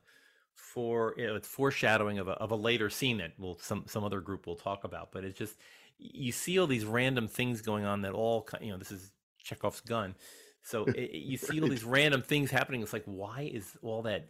for, 0.58 1.14
you 1.18 1.28
know, 1.28 1.36
it's 1.36 1.48
foreshadowing 1.48 2.20
of 2.20 2.28
a 2.28 2.34
of 2.34 2.52
a 2.52 2.56
later 2.56 2.90
scene 2.90 3.18
that 3.20 3.40
will 3.40 3.58
some 3.60 3.86
some 3.88 4.04
other 4.04 4.22
group 4.22 4.48
will 4.48 4.56
talk 4.56 4.84
about, 4.84 5.12
but 5.12 5.24
it's 5.24 5.38
just 5.38 5.58
you 5.98 6.32
see 6.32 6.60
all 6.60 6.68
these 6.68 6.86
random 6.86 7.28
things 7.28 7.62
going 7.62 7.86
on 7.86 8.02
that 8.04 8.14
all, 8.14 8.48
you 8.62 8.72
know, 8.72 8.78
this 8.78 8.92
is 8.92 9.12
Chekhov's 9.40 9.82
gun, 9.82 10.16
so 10.64 10.90
it, 10.94 11.12
you 11.12 11.38
see 11.40 11.62
all 11.62 11.70
these 11.70 11.84
random 11.84 12.22
things 12.22 12.52
happening. 12.52 12.82
It's 12.82 12.94
like, 12.94 13.06
why 13.06 13.50
is 13.54 13.78
all 13.82 14.04
that 14.04 14.28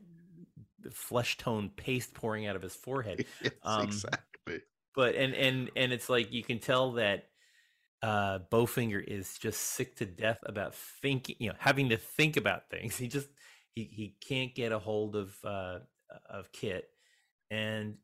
flesh 0.91 1.37
tone 1.37 1.69
paste 1.75 2.13
pouring 2.13 2.47
out 2.47 2.55
of 2.55 2.61
his 2.61 2.75
forehead? 2.75 3.21
yes, 3.41 3.51
Um, 3.63 3.87
exactly 3.87 4.61
but 4.95 5.15
and 5.15 5.33
and 5.35 5.71
and 5.75 5.93
it's 5.93 6.09
like 6.09 6.33
you 6.33 6.43
can 6.43 6.59
tell 6.59 6.93
that 6.93 7.25
uh 8.01 8.39
bowfinger 8.51 9.03
is 9.03 9.37
just 9.37 9.61
sick 9.61 9.95
to 9.95 10.05
death 10.05 10.39
about 10.43 10.75
thinking 10.75 11.35
you 11.39 11.49
know 11.49 11.55
having 11.59 11.89
to 11.89 11.97
think 11.97 12.35
about 12.37 12.69
things 12.69 12.97
he 12.99 13.07
just 13.07 13.27
he 13.73 13.83
he 13.85 14.15
can't 14.27 14.55
get 14.55 14.71
a 14.71 14.79
hold 14.79 15.15
of 15.15 15.35
uh 15.45 15.79
of 16.29 16.51
kit 16.51 16.89
and 17.51 17.95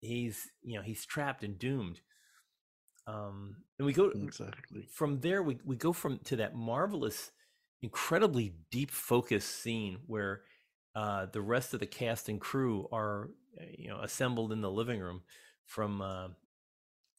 he's 0.00 0.48
you 0.62 0.76
know 0.76 0.82
he's 0.82 1.04
trapped 1.06 1.44
and 1.44 1.58
doomed 1.58 2.00
Um, 3.06 3.56
and 3.78 3.86
we 3.86 3.92
go 3.92 4.12
Exactly. 4.14 4.88
from 4.90 5.20
there. 5.20 5.42
We 5.42 5.58
we 5.64 5.76
go 5.76 5.92
from 5.92 6.18
to 6.24 6.36
that 6.36 6.54
marvelous, 6.54 7.30
incredibly 7.82 8.54
deep 8.70 8.90
focus 8.90 9.44
scene 9.44 9.98
where 10.06 10.42
uh, 10.94 11.26
the 11.32 11.42
rest 11.42 11.74
of 11.74 11.80
the 11.80 11.86
cast 11.86 12.28
and 12.28 12.40
crew 12.40 12.88
are 12.92 13.30
you 13.76 13.88
know 13.88 14.00
assembled 14.00 14.52
in 14.52 14.60
the 14.60 14.70
living 14.70 15.00
room 15.00 15.22
from 15.66 16.00
uh, 16.00 16.28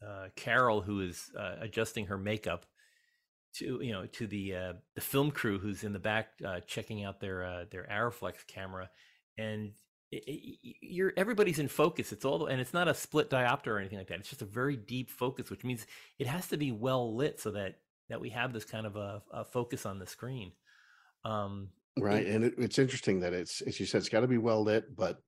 uh, 0.06 0.30
Carol 0.36 0.82
who 0.82 1.02
is 1.02 1.32
uh, 1.38 1.56
adjusting 1.62 2.08
her 2.08 2.18
makeup 2.18 2.66
to 3.56 3.80
you 3.82 3.92
know 3.94 4.06
to 4.08 4.28
the 4.28 4.56
uh, 4.56 4.74
the 4.96 5.02
film 5.02 5.32
crew 5.32 5.60
who's 5.60 5.84
in 5.84 5.94
the 5.94 6.00
back 6.00 6.30
uh, 6.46 6.60
checking 6.68 7.04
out 7.04 7.20
their 7.20 7.44
uh, 7.46 7.66
their 7.72 7.88
Arriflex 7.92 8.46
camera 8.48 8.90
and 9.38 9.72
you're 10.82 11.14
everybody's 11.18 11.60
in 11.60 11.68
focus 11.68 12.12
it's 12.12 12.26
all 12.26 12.48
and 12.48 12.62
it's 12.62 12.74
not 12.74 12.88
a 12.88 12.94
split 12.94 13.30
diopter 13.30 13.68
or 13.68 13.80
anything 13.80 13.98
like 13.98 14.08
that 14.08 14.20
it's 14.20 14.30
just 14.30 14.42
a 14.42 14.46
very 14.46 14.76
deep 14.76 15.10
focus 15.10 15.50
which 15.50 15.64
means 15.64 15.86
it 16.20 16.28
has 16.28 16.48
to 16.48 16.58
be 16.58 16.72
well 16.72 17.16
lit 17.16 17.40
so 17.40 17.52
that 17.52 17.76
that 18.10 18.22
we 18.22 18.30
have 18.30 18.54
this 18.54 18.66
kind 18.66 18.86
of 18.86 18.96
a, 18.96 19.22
a 19.32 19.44
focus 19.44 19.86
on 19.86 20.00
the 20.00 20.08
screen 20.08 20.52
um 21.24 21.70
Right. 21.98 22.26
And 22.28 22.44
it, 22.44 22.56
it's 22.58 22.80
interesting 22.80 23.22
that 23.22 23.34
it's, 23.34 23.62
as 23.62 23.80
you 23.80 23.86
said, 23.86 24.00
it's 24.00 24.10
got 24.10 24.22
to 24.22 24.28
be 24.28 24.38
well 24.38 24.64
lit, 24.64 24.96
but 24.96 25.20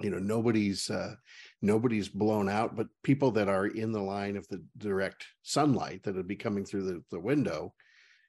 you 0.00 0.10
know, 0.10 0.18
nobody's 0.18 0.90
uh 0.90 1.14
nobody's 1.62 2.08
blown 2.08 2.48
out, 2.48 2.74
but 2.74 2.88
people 3.04 3.30
that 3.32 3.48
are 3.48 3.66
in 3.66 3.92
the 3.92 4.02
line 4.02 4.36
of 4.36 4.46
the 4.48 4.62
direct 4.76 5.24
sunlight 5.42 6.02
that 6.02 6.16
would 6.16 6.26
be 6.26 6.36
coming 6.36 6.64
through 6.64 6.82
the, 6.82 7.02
the 7.12 7.20
window 7.20 7.72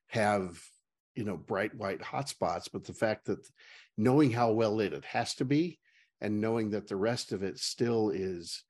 have, 0.08 0.62
you 1.15 1.24
know, 1.24 1.38
bright 1.38 1.74
white 1.75 2.01
hot 2.01 2.29
spots. 2.29 2.67
But 2.67 2.84
the 2.84 2.94
fact 2.94 3.25
that 3.25 3.39
knowing 3.98 4.32
how 4.32 4.52
well 4.52 4.75
lit 4.75 4.94
it 4.94 5.06
has 5.06 5.34
to 5.36 5.46
be 5.46 5.80
and 6.22 6.42
knowing 6.42 6.70
that 6.72 6.88
the 6.88 6.96
rest 6.96 7.32
of 7.32 7.44
it 7.44 7.58
still 7.60 8.10
is 8.10 8.64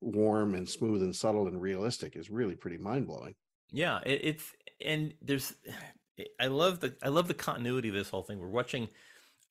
warm 0.00 0.54
and 0.54 0.68
smooth 0.68 1.02
and 1.02 1.14
subtle 1.16 1.48
and 1.48 1.60
realistic 1.60 2.16
is 2.16 2.30
really 2.30 2.54
pretty 2.54 2.78
mind 2.78 3.06
blowing. 3.06 3.34
Yeah, 3.72 4.00
it, 4.04 4.20
it's 4.22 4.52
and 4.84 5.14
there's 5.22 5.54
I 6.40 6.46
love 6.46 6.80
the 6.80 6.94
I 7.02 7.08
love 7.08 7.28
the 7.28 7.34
continuity 7.34 7.88
of 7.88 7.94
this 7.94 8.10
whole 8.10 8.22
thing. 8.22 8.38
We're 8.38 8.48
watching 8.48 8.88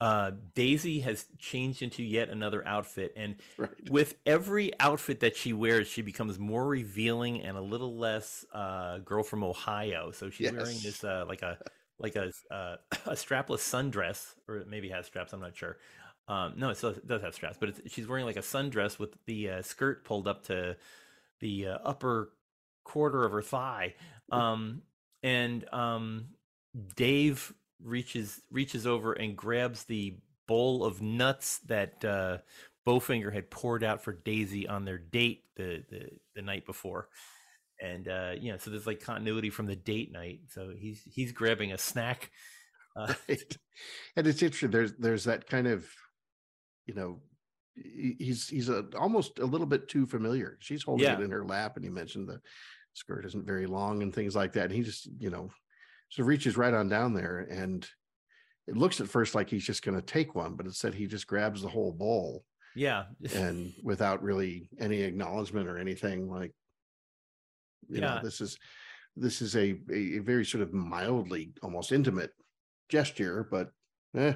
uh 0.02 0.32
Daisy 0.56 1.00
has 1.02 1.26
changed 1.40 1.82
into 1.82 2.04
yet 2.04 2.30
another 2.30 2.66
outfit 2.68 3.14
and 3.16 3.36
Right. 3.58 3.70
with 3.90 4.16
every 4.26 4.78
outfit 4.80 5.22
that 5.22 5.36
she 5.36 5.54
wears 5.54 5.88
she 5.88 6.02
becomes 6.02 6.38
more 6.38 6.68
revealing 6.68 7.42
and 7.42 7.58
a 7.58 7.62
little 7.62 7.98
less 7.98 8.46
uh 8.54 9.00
girl 9.00 9.24
from 9.24 9.44
Ohio. 9.44 10.12
So 10.12 10.30
she's 10.30 10.52
wearing 10.52 10.78
this 10.84 11.04
uh 11.04 11.26
like 11.28 11.42
a 11.42 11.58
like 12.00 12.16
a 12.16 12.32
uh, 12.52 12.76
a 13.06 13.12
strapless 13.14 13.60
sundress 13.60 14.34
or 14.48 14.64
maybe 14.68 14.90
has 14.90 15.06
straps, 15.06 15.34
I'm 15.34 15.42
not 15.42 15.56
sure. 15.56 15.78
Um 16.28 16.54
no, 16.58 16.70
it 16.70 16.78
still 16.78 16.92
it 16.92 17.08
does 17.08 17.22
have 17.22 17.36
straps, 17.36 17.58
but 17.60 17.76
she's 17.88 18.08
wearing 18.08 18.26
like 18.26 18.38
a 18.38 18.42
sundress 18.42 18.98
with 19.00 19.16
the 19.26 19.50
uh, 19.50 19.62
skirt 19.62 20.04
pulled 20.06 20.28
up 20.28 20.44
to 20.46 20.76
the 21.40 21.68
uh, 21.68 21.78
upper 21.84 22.32
quarter 22.84 23.26
of 23.26 23.32
her 23.32 23.42
thigh 23.42 23.94
um 24.32 24.82
and 25.24 25.68
um 25.74 26.26
dave 26.96 27.54
reaches 27.84 28.42
reaches 28.52 28.88
over 28.88 29.14
and 29.14 29.36
grabs 29.36 29.84
the 29.86 30.16
bowl 30.48 30.84
of 30.86 31.02
nuts 31.02 31.60
that 31.60 32.04
uh 32.06 32.38
bowfinger 32.88 33.34
had 33.34 33.50
poured 33.50 33.84
out 33.84 34.04
for 34.04 34.14
daisy 34.14 34.68
on 34.68 34.86
their 34.86 34.98
date 34.98 35.44
the 35.56 35.84
the, 35.90 36.10
the 36.36 36.42
night 36.42 36.66
before 36.66 37.10
and 37.82 38.08
uh 38.08 38.32
you 38.40 38.52
know 38.52 38.58
so 38.58 38.70
there's 38.70 38.88
like 38.88 39.02
continuity 39.02 39.50
from 39.50 39.66
the 39.66 39.76
date 39.76 40.12
night 40.12 40.40
so 40.50 40.72
he's 40.78 41.02
he's 41.06 41.32
grabbing 41.32 41.72
a 41.74 41.78
snack 41.78 42.32
uh, 42.96 43.14
right. 43.28 43.58
and 44.16 44.26
it's 44.28 44.42
interesting 44.42 44.72
there's 44.72 44.94
there's 44.94 45.26
that 45.26 45.48
kind 45.48 45.68
of 45.68 45.86
you 46.86 46.94
know 46.94 47.20
he's 47.76 48.48
he's 48.48 48.70
a, 48.70 48.86
almost 48.98 49.40
a 49.40 49.46
little 49.46 49.68
bit 49.68 49.90
too 49.90 50.06
familiar. 50.06 50.58
She's 50.62 50.84
holding 50.84 51.06
Yeah. 51.06 51.16
it 51.16 51.24
in 51.24 51.32
her 51.32 51.44
lap 51.44 51.76
and 51.76 51.84
he 51.84 51.92
mentioned 51.92 52.30
the 52.30 52.40
skirt 52.94 53.26
isn't 53.26 53.46
very 53.46 53.66
long 53.66 54.02
and 54.02 54.16
things 54.16 54.34
like 54.36 54.54
that 54.54 54.66
and 54.66 54.74
he 54.74 54.82
just 54.82 55.10
you 55.20 55.30
know 55.30 55.50
so 56.08 56.24
reaches 56.24 56.56
right 56.56 56.74
on 56.74 56.88
down 56.88 57.14
there 57.14 57.40
and 57.52 57.86
it 58.68 58.78
looks 58.78 59.02
at 59.02 59.10
first 59.10 59.36
like 59.36 59.50
he's 59.50 59.66
just 59.66 59.84
going 59.84 59.96
to 60.00 60.02
take 60.02 60.34
one 60.36 60.56
but 60.56 60.66
instead 60.66 60.94
he 60.94 61.06
just 61.06 61.28
grabs 61.28 61.62
the 61.62 61.68
whole 61.68 61.92
bowl 61.92 62.46
yeah. 62.78 63.04
and 63.36 63.74
without 63.84 64.24
really 64.24 64.70
any 64.80 65.02
acknowledgement 65.02 65.68
or 65.68 65.78
anything 65.78 66.30
like 66.32 66.54
you 67.90 68.02
know 68.02 68.16
Yeah. 68.16 68.22
this 68.24 68.42
is 68.42 68.58
this 69.16 69.42
is 69.42 69.56
a, 69.56 69.76
a 69.92 70.20
very 70.20 70.46
sort 70.46 70.62
of 70.62 70.74
mildly 70.74 71.54
almost 71.64 71.92
intimate 71.92 72.32
gesture 72.90 73.48
but 73.50 73.72
eh, 74.16 74.34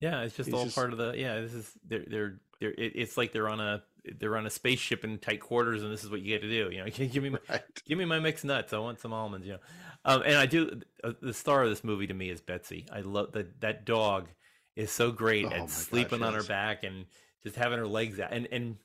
Yeah, 0.00 0.22
it's 0.22 0.36
just 0.36 0.48
He's 0.48 0.54
all 0.54 0.64
just- 0.64 0.74
part 0.76 0.92
of 0.92 0.98
the. 0.98 1.12
Yeah, 1.16 1.40
this 1.40 1.54
is 1.54 1.70
they're 1.86 2.04
they're 2.06 2.40
they're. 2.60 2.70
It, 2.72 2.92
it's 2.94 3.16
like 3.16 3.32
they're 3.32 3.48
on 3.48 3.60
a 3.60 3.82
they're 4.18 4.36
on 4.36 4.44
a 4.46 4.50
spaceship 4.50 5.02
in 5.04 5.18
tight 5.18 5.40
quarters, 5.40 5.82
and 5.82 5.90
this 5.90 6.04
is 6.04 6.10
what 6.10 6.20
you 6.20 6.28
get 6.28 6.42
to 6.42 6.48
do. 6.48 6.70
You 6.70 6.84
know, 6.84 6.90
give 6.90 7.22
me 7.22 7.30
my, 7.30 7.38
right 7.48 7.62
give 7.86 7.96
me 7.98 8.04
my 8.04 8.18
mixed 8.18 8.44
nuts. 8.44 8.72
I 8.72 8.78
want 8.78 9.00
some 9.00 9.12
almonds. 9.14 9.46
You 9.46 9.54
know, 9.54 9.58
um, 10.04 10.22
and 10.22 10.36
I 10.36 10.46
do. 10.46 10.80
Uh, 11.02 11.12
the 11.22 11.32
star 11.32 11.62
of 11.62 11.70
this 11.70 11.82
movie 11.84 12.06
to 12.06 12.14
me 12.14 12.28
is 12.28 12.40
Betsy. 12.42 12.86
I 12.92 13.00
love 13.00 13.32
that 13.32 13.60
that 13.62 13.86
dog 13.86 14.28
is 14.76 14.90
so 14.90 15.10
great 15.10 15.46
Oh 15.46 15.50
at 15.50 15.58
gosh, 15.60 15.70
sleeping 15.70 16.22
on 16.22 16.34
her 16.34 16.42
back 16.42 16.84
and 16.84 17.06
just 17.42 17.56
having 17.56 17.78
her 17.78 17.86
legs 17.86 18.20
out. 18.20 18.32
And 18.32 18.46
and 18.52 18.76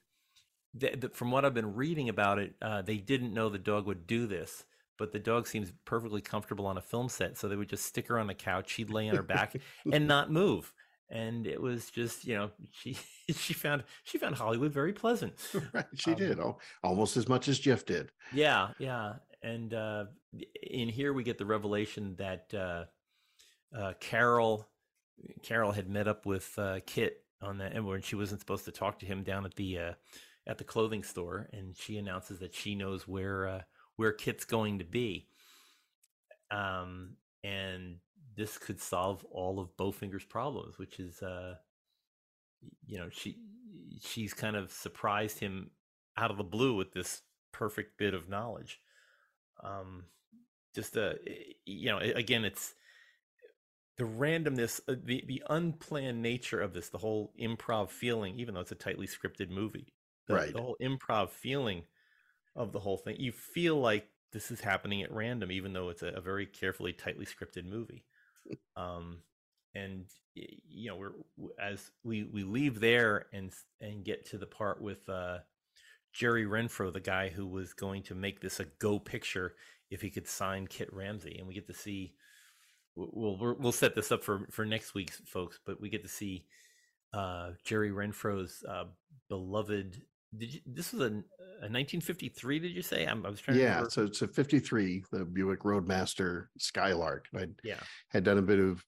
th- 0.78 1.00
th- 1.00 1.14
from 1.14 1.32
what 1.32 1.46
I've 1.46 1.54
been 1.54 1.76
reading 1.76 2.10
about 2.10 2.40
it, 2.40 2.56
uh, 2.62 2.82
they 2.82 2.98
didn't 2.98 3.34
know 3.34 3.50
the 3.50 3.58
dog 3.60 3.86
would 3.88 4.08
do 4.08 4.28
this. 4.28 4.66
But 4.98 5.14
the 5.14 5.20
dog 5.20 5.48
seems 5.48 5.72
perfectly 5.86 6.20
comfortable 6.22 6.68
on 6.68 6.78
a 6.78 6.82
film 6.82 7.08
set, 7.08 7.38
so 7.38 7.48
they 7.48 7.56
would 7.56 7.70
just 7.70 7.86
stick 7.86 8.08
her 8.10 8.20
on 8.20 8.28
the 8.28 8.34
couch. 8.34 8.70
She'd 8.72 8.90
lay 8.90 9.08
on 9.08 9.16
her 9.16 9.24
back 9.24 9.56
and 9.92 10.08
not 10.08 10.30
move. 10.30 10.74
And 11.10 11.48
it 11.48 11.62
was 11.62 11.90
just, 11.90 12.26
you 12.26 12.36
know, 12.36 12.52
she 12.72 12.98
she 13.34 13.54
found 13.54 13.84
she 14.04 14.18
found 14.18 14.36
Hollywood 14.36 14.74
very 14.74 14.92
pleasant. 14.94 15.36
right 15.74 15.86
she 15.96 16.12
Um, 16.12 16.18
did 16.18 16.40
oh, 16.40 16.60
almost 16.84 17.16
as 17.18 17.28
much 17.30 17.48
as 17.48 17.60
Jiff 17.60 17.86
did 17.86 18.12
Yeah, 18.32 18.70
yeah. 18.78 19.14
And 19.42 19.74
uh, 19.74 20.06
in 20.62 20.90
here 20.90 21.14
we 21.14 21.24
get 21.24 21.38
the 21.38 21.46
revelation 21.46 22.16
that 22.18 22.54
uh, 22.54 22.86
uh, 23.76 23.94
Carol 24.00 24.68
Carol 25.44 25.72
had 25.72 25.90
met 25.90 26.08
up 26.08 26.26
with 26.26 26.58
uh, 26.58 26.80
Kit 26.86 27.24
on 27.42 27.58
that, 27.60 27.74
and 27.74 27.86
when 27.86 28.02
she 28.02 28.16
wasn't 28.16 28.42
supposed 28.42 28.66
to 28.66 28.72
talk 28.72 29.00
to 29.00 29.06
him 29.06 29.24
down 29.24 29.46
at 29.46 29.56
the 29.56 29.78
uh, 29.78 29.94
at 30.48 30.58
the 30.58 30.64
clothing 30.64 31.04
store, 31.04 31.50
and 31.54 31.76
she 31.78 31.98
announces 31.98 32.40
that 32.40 32.54
she 32.54 32.76
knows 32.76 33.08
where 33.08 33.48
uh, 33.48 33.62
where 33.96 34.12
Kit's 34.12 34.46
going 34.46 34.80
to 34.80 34.86
be. 34.86 35.28
Um, 36.52 37.16
and 37.44 37.98
this 38.36 38.58
could 38.58 38.80
solve 38.80 39.26
all 39.32 39.60
of 39.60 39.76
Bowfinger's 39.78 40.26
problems, 40.26 40.78
which 40.78 41.00
is, 41.00 41.22
uh, 41.22 41.56
you 42.86 42.98
know, 42.98 43.10
she 43.12 43.38
she's 44.02 44.34
kind 44.34 44.56
of 44.56 44.72
surprised 44.72 45.40
him 45.40 45.72
out 46.18 46.32
of 46.32 46.38
the 46.38 46.44
blue 46.44 46.76
with 46.76 46.92
this 46.94 47.22
perfect 47.52 47.98
bit 47.98 48.14
of 48.14 48.30
knowledge. 48.30 48.80
Um, 49.64 50.06
just 50.76 50.98
uh, 50.98 51.14
i- 51.28 51.56
you 51.66 51.90
know, 51.90 52.00
again, 52.00 52.46
it's 52.46 52.76
the 53.98 54.04
randomness, 54.06 54.80
uh, 54.88 54.96
the 55.04 55.24
the 55.28 55.44
unplanned 55.50 56.22
nature 56.22 56.62
of 56.62 56.74
this, 56.74 56.90
the 56.90 56.98
whole 56.98 57.34
improv 57.40 57.90
feeling, 57.90 58.40
even 58.40 58.54
though 58.54 58.62
it's 58.62 58.72
a 58.72 58.76
tightly 58.76 59.08
scripted 59.08 59.50
movie, 59.50 59.94
the, 60.30 60.36
Right. 60.36 60.54
the 60.54 60.62
whole 60.62 60.78
improv 60.82 61.32
feeling 61.32 61.86
of 62.56 62.72
the 62.74 62.80
whole 62.80 62.98
thing. 62.98 63.18
You 63.20 63.34
feel 63.34 63.78
like 63.80 64.08
this 64.34 64.52
is 64.52 64.62
happening 64.62 65.04
at 65.04 65.12
random, 65.14 65.52
even 65.52 65.74
though 65.74 65.90
it's 65.90 66.04
a, 66.04 66.10
a 66.10 66.22
very 66.22 66.48
carefully, 66.48 66.94
tightly 66.94 67.28
scripted 67.28 67.66
movie. 67.66 68.06
Um, 68.78 69.20
and 69.76 70.06
you 70.36 70.90
know, 70.90 70.96
we're 70.98 71.14
as 71.62 71.92
we 72.04 72.24
we 72.24 72.44
leave 72.44 72.80
there 72.80 73.28
and 73.34 73.54
and 73.82 74.06
get 74.06 74.26
to 74.28 74.38
the 74.40 74.48
part 74.48 74.82
with 74.82 75.08
uh, 75.10 75.40
Jerry 76.14 76.46
Renfro, 76.46 76.92
the 76.94 77.00
guy 77.02 77.30
who 77.30 77.48
was 77.48 77.74
going 77.74 78.04
to 78.04 78.16
make 78.16 78.42
this 78.42 78.60
a 78.60 78.66
go 78.80 79.00
picture 79.00 79.56
if 79.92 80.02
he 80.02 80.10
could 80.10 80.28
sign 80.28 80.68
Kit 80.68 80.92
Ramsey, 80.94 81.38
and 81.40 81.48
we 81.48 81.54
get 81.56 81.68
to 81.68 81.74
see. 81.74 82.16
we'll 82.96 83.38
we'll 83.60 83.72
set 83.72 83.96
this 83.96 84.12
up 84.12 84.24
for 84.24 84.48
for 84.52 84.66
next 84.66 84.94
week's 84.96 85.22
folks, 85.26 85.60
but 85.66 85.82
we 85.82 85.90
get 85.90 86.04
to 86.04 86.10
see 86.10 86.46
uh, 87.14 87.52
Jerry 87.66 87.92
Renfro's 87.92 88.64
uh, 88.70 88.86
beloved. 89.30 90.02
Did 90.38 90.54
you, 90.54 90.62
this 90.66 90.94
was 90.94 91.02
a, 91.02 91.14
a 91.62 91.68
1953? 91.68 92.60
Did 92.60 92.72
you 92.72 92.82
say? 92.82 93.06
I'm, 93.06 93.26
I 93.26 93.30
was 93.30 93.42
trying 93.42 93.58
to 93.58 93.64
yeah 93.64 93.88
so 93.88 94.06
it's 94.06 94.22
a 94.22 94.28
53 94.28 95.04
the 95.12 95.26
buick 95.26 95.66
roadmaster 95.66 96.50
skylark. 96.58 97.26
I 97.36 97.48
Yeah, 97.64 97.80
had 98.10 98.24
done 98.24 98.38
a 98.38 98.44
bit 98.44 98.60
of 98.60 98.84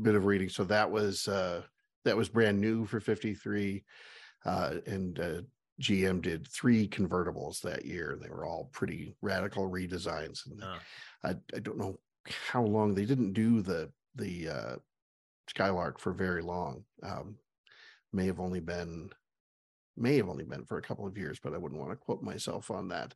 bit 0.00 0.14
of 0.14 0.24
reading 0.24 0.48
so 0.48 0.64
that 0.64 0.90
was 0.90 1.28
uh 1.28 1.62
that 2.04 2.16
was 2.16 2.28
brand 2.28 2.60
new 2.60 2.86
for 2.86 2.98
53 2.98 3.84
uh 4.46 4.74
and 4.86 5.20
uh 5.20 5.42
gm 5.80 6.20
did 6.22 6.46
three 6.48 6.88
convertibles 6.88 7.60
that 7.60 7.84
year. 7.84 8.18
They 8.20 8.28
were 8.28 8.44
all 8.46 8.70
pretty 8.72 9.14
radical 9.22 9.70
redesigns 9.70 10.46
and 10.50 10.62
uh, 10.62 10.78
I, 11.22 11.30
I 11.54 11.58
don't 11.60 11.78
know 11.78 11.98
how 12.26 12.62
long 12.64 12.94
they 12.94 13.04
didn't 13.04 13.32
do 13.34 13.62
the 13.62 13.92
the 14.14 14.48
uh 14.48 14.76
skylark 15.48 15.98
for 16.00 16.12
very 16.12 16.42
long. 16.42 16.84
Um 17.02 17.36
may 18.12 18.26
have 18.26 18.40
only 18.40 18.60
been 18.60 19.10
may 20.00 20.16
have 20.16 20.28
only 20.28 20.44
been 20.44 20.64
for 20.64 20.78
a 20.78 20.82
couple 20.82 21.06
of 21.06 21.16
years 21.18 21.38
but 21.42 21.54
i 21.54 21.58
wouldn't 21.58 21.80
want 21.80 21.92
to 21.92 21.96
quote 21.96 22.22
myself 22.22 22.70
on 22.70 22.88
that 22.88 23.14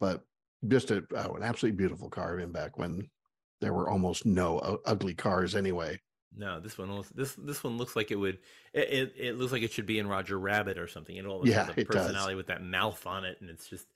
but 0.00 0.24
just 0.66 0.90
a 0.90 1.04
oh, 1.16 1.34
an 1.34 1.42
absolutely 1.42 1.76
beautiful 1.76 2.10
car 2.10 2.38
in 2.38 2.50
back 2.52 2.78
when 2.78 3.08
there 3.60 3.72
were 3.72 3.88
almost 3.88 4.26
no 4.26 4.60
u- 4.64 4.80
ugly 4.84 5.14
cars 5.14 5.54
anyway 5.54 5.98
no, 6.36 6.60
this 6.60 6.76
one 6.76 6.94
looks 6.94 7.08
this 7.10 7.34
this 7.34 7.64
one 7.64 7.78
looks 7.78 7.96
like 7.96 8.10
it 8.10 8.16
would. 8.16 8.38
It, 8.72 8.88
it, 8.90 9.14
it 9.16 9.38
looks 9.38 9.50
like 9.52 9.62
it 9.62 9.72
should 9.72 9.86
be 9.86 9.98
in 9.98 10.06
Roger 10.06 10.38
Rabbit 10.38 10.78
or 10.78 10.86
something. 10.86 11.16
It 11.16 11.26
all 11.26 11.46
Yeah, 11.46 11.64
has 11.64 11.68
a 11.76 11.80
it 11.80 11.90
does. 11.90 12.06
personality 12.06 12.34
with 12.34 12.48
that 12.48 12.62
mouth 12.62 13.06
on 13.06 13.24
it, 13.24 13.38
and 13.40 13.48
it's 13.48 13.68
just 13.68 13.86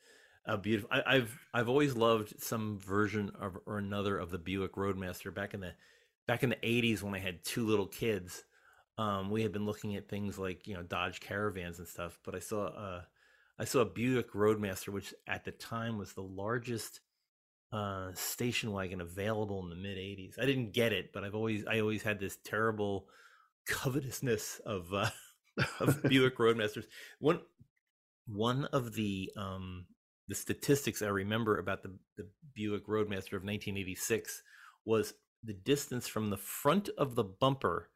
a 0.47 0.57
beautiful. 0.57 0.89
I, 0.93 1.03
I've 1.17 1.39
I've 1.53 1.69
always 1.69 1.95
loved 1.95 2.41
some 2.43 2.79
version 2.79 3.31
of 3.39 3.59
or 3.67 3.79
another 3.79 4.19
of 4.19 4.31
the 4.31 4.39
Buick 4.39 4.77
Roadmaster. 4.77 5.31
Back 5.31 5.55
in 5.55 5.61
the 5.61 5.75
back 6.27 6.43
in 6.43 6.51
the 6.51 6.57
'80s 6.57 7.03
when 7.03 7.15
I 7.15 7.19
had 7.19 7.45
two 7.45 7.67
little 7.67 7.87
kids, 7.87 8.45
um, 9.03 9.31
we 9.31 9.43
had 9.43 9.53
been 9.53 9.67
looking 9.67 9.97
at 9.97 10.09
things 10.09 10.39
like 10.39 10.67
you 10.67 10.75
know 10.75 10.83
Dodge 10.83 11.21
Caravans 11.21 11.79
and 11.79 11.89
stuff. 11.89 12.19
But 12.25 12.37
I 12.37 12.39
saw 12.39 12.67
a 12.67 13.07
I 13.59 13.65
saw 13.65 13.81
a 13.81 13.87
Buick 13.87 14.33
Roadmaster, 14.33 14.93
which 14.93 15.13
at 15.27 15.45
the 15.45 15.51
time 15.51 15.99
was 15.99 16.13
the 16.13 16.23
largest 16.23 17.01
uh, 17.73 18.13
station 18.15 18.71
wagon 18.71 19.01
available 19.01 19.61
in 19.63 19.71
the 19.71 19.77
mid 19.77 19.99
'80s. 19.99 20.41
I 20.41 20.47
didn't 20.47 20.73
get 20.73 20.93
it, 20.93 21.13
but 21.13 21.25
I've 21.25 21.35
always 21.35 21.65
I 21.67 21.81
always 21.81 22.03
had 22.03 22.21
this 22.21 22.39
terrible 22.45 23.09
covetousness 23.67 24.61
of 24.65 24.95
uh, 24.95 25.11
of 25.81 26.03
Buick 26.05 26.39
Roadmasters. 26.39 26.85
One 27.19 27.41
one 28.29 28.67
of 28.67 28.95
the 28.95 29.33
um, 29.37 29.87
the 30.29 30.37
statistics 30.37 31.03
I 31.03 31.09
remember 31.09 31.59
about 31.59 31.83
the, 31.83 31.93
the 32.17 32.29
Buick 32.55 32.87
Roadmaster 32.87 33.37
of 33.37 33.43
1986 33.43 34.43
was 34.85 35.15
the 35.43 35.53
distance 35.53 36.07
from 36.07 36.31
the 36.31 36.37
front 36.37 36.89
of 36.97 37.17
the 37.17 37.25
bumper 37.25 37.89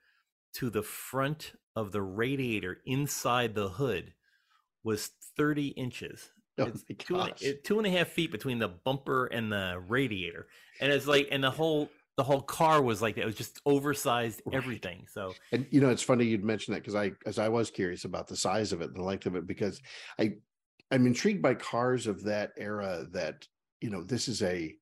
to 0.56 0.70
the 0.70 0.82
front 0.82 1.52
of 1.74 1.92
the 1.92 2.02
radiator 2.02 2.78
inside 2.86 3.54
the 3.54 3.68
hood 3.68 4.14
was 4.84 5.10
30 5.36 5.68
inches. 5.68 6.30
Oh 6.58 6.64
It's 6.64 6.84
two 7.04 7.18
and, 7.20 7.30
gosh. 7.30 7.42
it- 7.42 7.64
two 7.64 7.76
and 7.78 7.86
a 7.86 7.90
half 7.90 8.08
feet 8.08 8.30
between 8.32 8.58
the 8.58 8.68
bumper 8.68 9.26
and 9.26 9.52
the 9.52 9.82
radiator, 9.88 10.46
and 10.80 10.90
it's 10.90 11.06
like, 11.06 11.28
and 11.30 11.44
the 11.44 11.50
whole 11.50 11.90
the 12.16 12.24
whole 12.24 12.40
car 12.40 12.80
was 12.80 13.02
like 13.02 13.14
that. 13.16 13.22
It 13.22 13.26
was 13.26 13.34
just 13.34 13.60
oversized 13.66 14.40
Right. 14.46 14.56
everything. 14.56 15.06
So 15.12 15.34
And 15.52 15.66
you 15.70 15.82
know, 15.82 15.90
it's 15.90 16.02
funny 16.02 16.24
you'd 16.24 16.42
mention 16.44 16.72
that 16.72 16.80
because 16.80 16.94
I, 16.94 17.12
as 17.26 17.38
I 17.38 17.50
was 17.50 17.70
curious 17.70 18.06
about 18.06 18.26
the 18.26 18.36
size 18.36 18.72
of 18.72 18.80
it 18.80 18.94
the 18.94 19.02
length 19.02 19.26
of 19.26 19.36
it, 19.36 19.46
because 19.46 19.82
I, 20.18 20.36
I'm 20.90 21.06
intrigued 21.06 21.42
by 21.42 21.56
cars 21.56 22.06
of 22.06 22.22
that 22.24 22.52
era. 22.56 23.06
That 23.12 23.46
you 23.82 23.90
know, 23.90 24.02
this 24.02 24.28
is 24.28 24.42
a, 24.42 24.74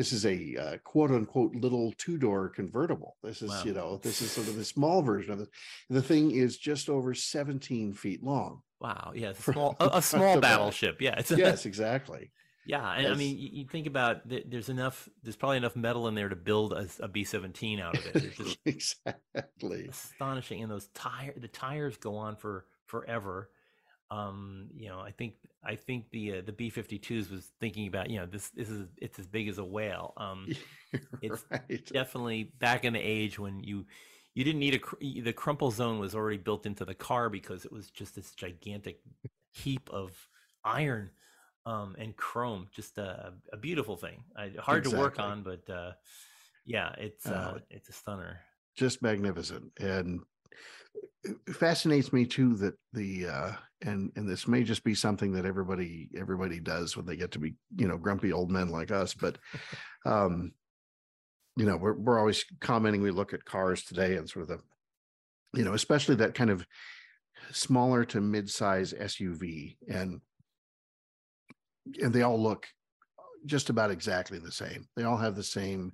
this 0.00 0.14
is 0.14 0.24
a 0.24 0.56
uh, 0.56 0.76
quote 0.78 1.10
unquote 1.10 1.54
little 1.54 1.92
two 1.98 2.16
door 2.16 2.48
convertible. 2.48 3.18
This 3.22 3.42
is 3.42 3.50
Wow. 3.50 3.62
you 3.66 3.72
know, 3.74 3.96
this 3.98 4.22
is 4.22 4.30
sort 4.30 4.48
of 4.48 4.56
the 4.56 4.64
small 4.64 5.02
version 5.02 5.30
of 5.34 5.40
it. 5.40 5.50
The 5.90 6.00
thing 6.00 6.30
is 6.30 6.56
just 6.56 6.88
over 6.88 7.12
17 7.12 7.92
feet 7.92 8.22
long. 8.24 8.62
wow, 8.80 9.12
yeah, 9.14 9.28
it's 9.28 9.46
a 9.46 9.52
small 9.52 9.76
a, 9.78 9.90
a 9.94 10.00
small 10.02 10.40
battleship. 10.40 11.02
Yeah, 11.02 11.16
it's 11.18 11.30
Yes, 11.46 11.66
exactly. 11.66 12.30
Yeah, 12.64 12.90
and 12.92 13.08
I 13.08 13.14
mean, 13.14 13.36
you, 13.36 13.48
you 13.52 13.66
think 13.66 13.86
about 13.86 14.26
th- 14.26 14.46
there's 14.48 14.70
enough, 14.70 15.06
there's 15.22 15.36
probably 15.36 15.58
enough 15.58 15.76
metal 15.76 16.08
in 16.08 16.14
there 16.14 16.30
to 16.30 16.36
build 16.36 16.72
a, 16.72 16.86
a 17.00 17.08
B-17 17.08 17.78
out 17.82 17.98
of 17.98 18.06
it. 18.06 18.56
Exactly. 18.64 19.86
astonishing, 19.88 20.62
and 20.62 20.70
those 20.70 20.88
tire, 20.94 21.34
the 21.36 21.48
tires 21.48 21.98
go 21.98 22.16
on 22.16 22.36
for 22.36 22.64
forever. 22.86 23.50
Um, 24.10 24.68
you 24.74 24.88
know, 24.88 25.00
I 25.00 25.12
think 25.12 25.34
I 25.64 25.76
think 25.76 26.10
the 26.10 26.38
uh, 26.38 26.42
the 26.44 26.52
B-52s 26.52 27.30
was 27.30 27.52
thinking 27.60 27.86
about, 27.86 28.10
you 28.10 28.18
know, 28.18 28.26
this 28.26 28.50
this 28.50 28.68
is 28.68 28.88
it's 28.96 29.18
as 29.18 29.26
big 29.26 29.48
as 29.48 29.58
a 29.58 29.64
whale. 29.64 30.14
Um, 30.16 30.48
It's 31.22 31.44
right. 31.50 31.86
definitely 31.92 32.44
back 32.58 32.84
in 32.84 32.94
the 32.94 33.00
age 33.00 33.38
when 33.38 33.62
you 33.62 33.86
you 34.34 34.44
didn't 34.44 34.60
need 34.60 34.74
a 34.74 34.78
cr- 34.78 34.96
the 35.00 35.32
crumple 35.32 35.70
zone 35.70 35.98
was 35.98 36.14
already 36.14 36.38
built 36.38 36.66
into 36.66 36.84
the 36.84 36.94
car 36.94 37.28
because 37.28 37.64
it 37.64 37.72
was 37.72 37.90
just 37.90 38.14
this 38.14 38.32
gigantic 38.34 39.00
heap 39.52 39.90
of 39.90 40.12
iron 40.64 41.10
um, 41.66 41.96
and 41.98 42.16
chrome 42.16 42.68
just 42.72 42.98
a, 42.98 43.32
a 43.52 43.56
beautiful 43.56 43.96
thing 43.96 44.24
uh, 44.36 44.48
hard 44.60 44.84
to 44.84 44.90
work 44.90 45.18
on 45.18 45.42
but 45.42 45.68
uh, 45.68 45.92
yeah 46.64 46.92
it's 46.98 47.26
uh, 47.26 47.54
Uh, 47.56 47.58
it's 47.70 47.88
a 47.88 47.92
stunner 47.92 48.40
just 48.76 49.02
magnificent 49.02 49.72
and 49.78 50.20
fascinates 51.52 52.12
me 52.12 52.24
too 52.24 52.56
that 52.56 52.74
the 52.92 53.26
uh 53.26 53.52
and 53.82 54.10
and 54.16 54.28
this 54.28 54.48
may 54.48 54.62
just 54.62 54.84
be 54.84 54.94
something 54.94 55.32
that 55.32 55.44
everybody 55.44 56.08
everybody 56.18 56.60
does 56.60 56.96
when 56.96 57.04
they 57.04 57.16
get 57.16 57.30
to 57.32 57.38
be 57.38 57.54
you 57.76 57.86
know 57.86 57.98
grumpy 57.98 58.32
old 58.32 58.50
men 58.50 58.68
like 58.68 58.90
us 58.90 59.12
but 59.12 59.36
um 60.06 60.52
you 61.56 61.66
know 61.66 61.76
we're, 61.76 61.92
we're 61.92 62.18
always 62.18 62.44
commenting 62.60 63.02
we 63.02 63.10
look 63.10 63.34
at 63.34 63.44
cars 63.44 63.82
today 63.84 64.16
and 64.16 64.28
sort 64.28 64.44
of 64.44 64.48
the 64.48 65.58
you 65.58 65.64
know 65.64 65.74
especially 65.74 66.14
that 66.14 66.34
kind 66.34 66.50
of 66.50 66.64
smaller 67.52 68.04
to 68.04 68.20
mid-size 68.20 68.94
suv 68.94 69.76
and 69.88 70.20
and 72.02 72.12
they 72.12 72.22
all 72.22 72.40
look 72.40 72.66
just 73.46 73.70
about 73.70 73.90
exactly 73.90 74.38
the 74.38 74.52
same. 74.52 74.86
They 74.96 75.04
all 75.04 75.16
have 75.16 75.36
the 75.36 75.42
same 75.42 75.92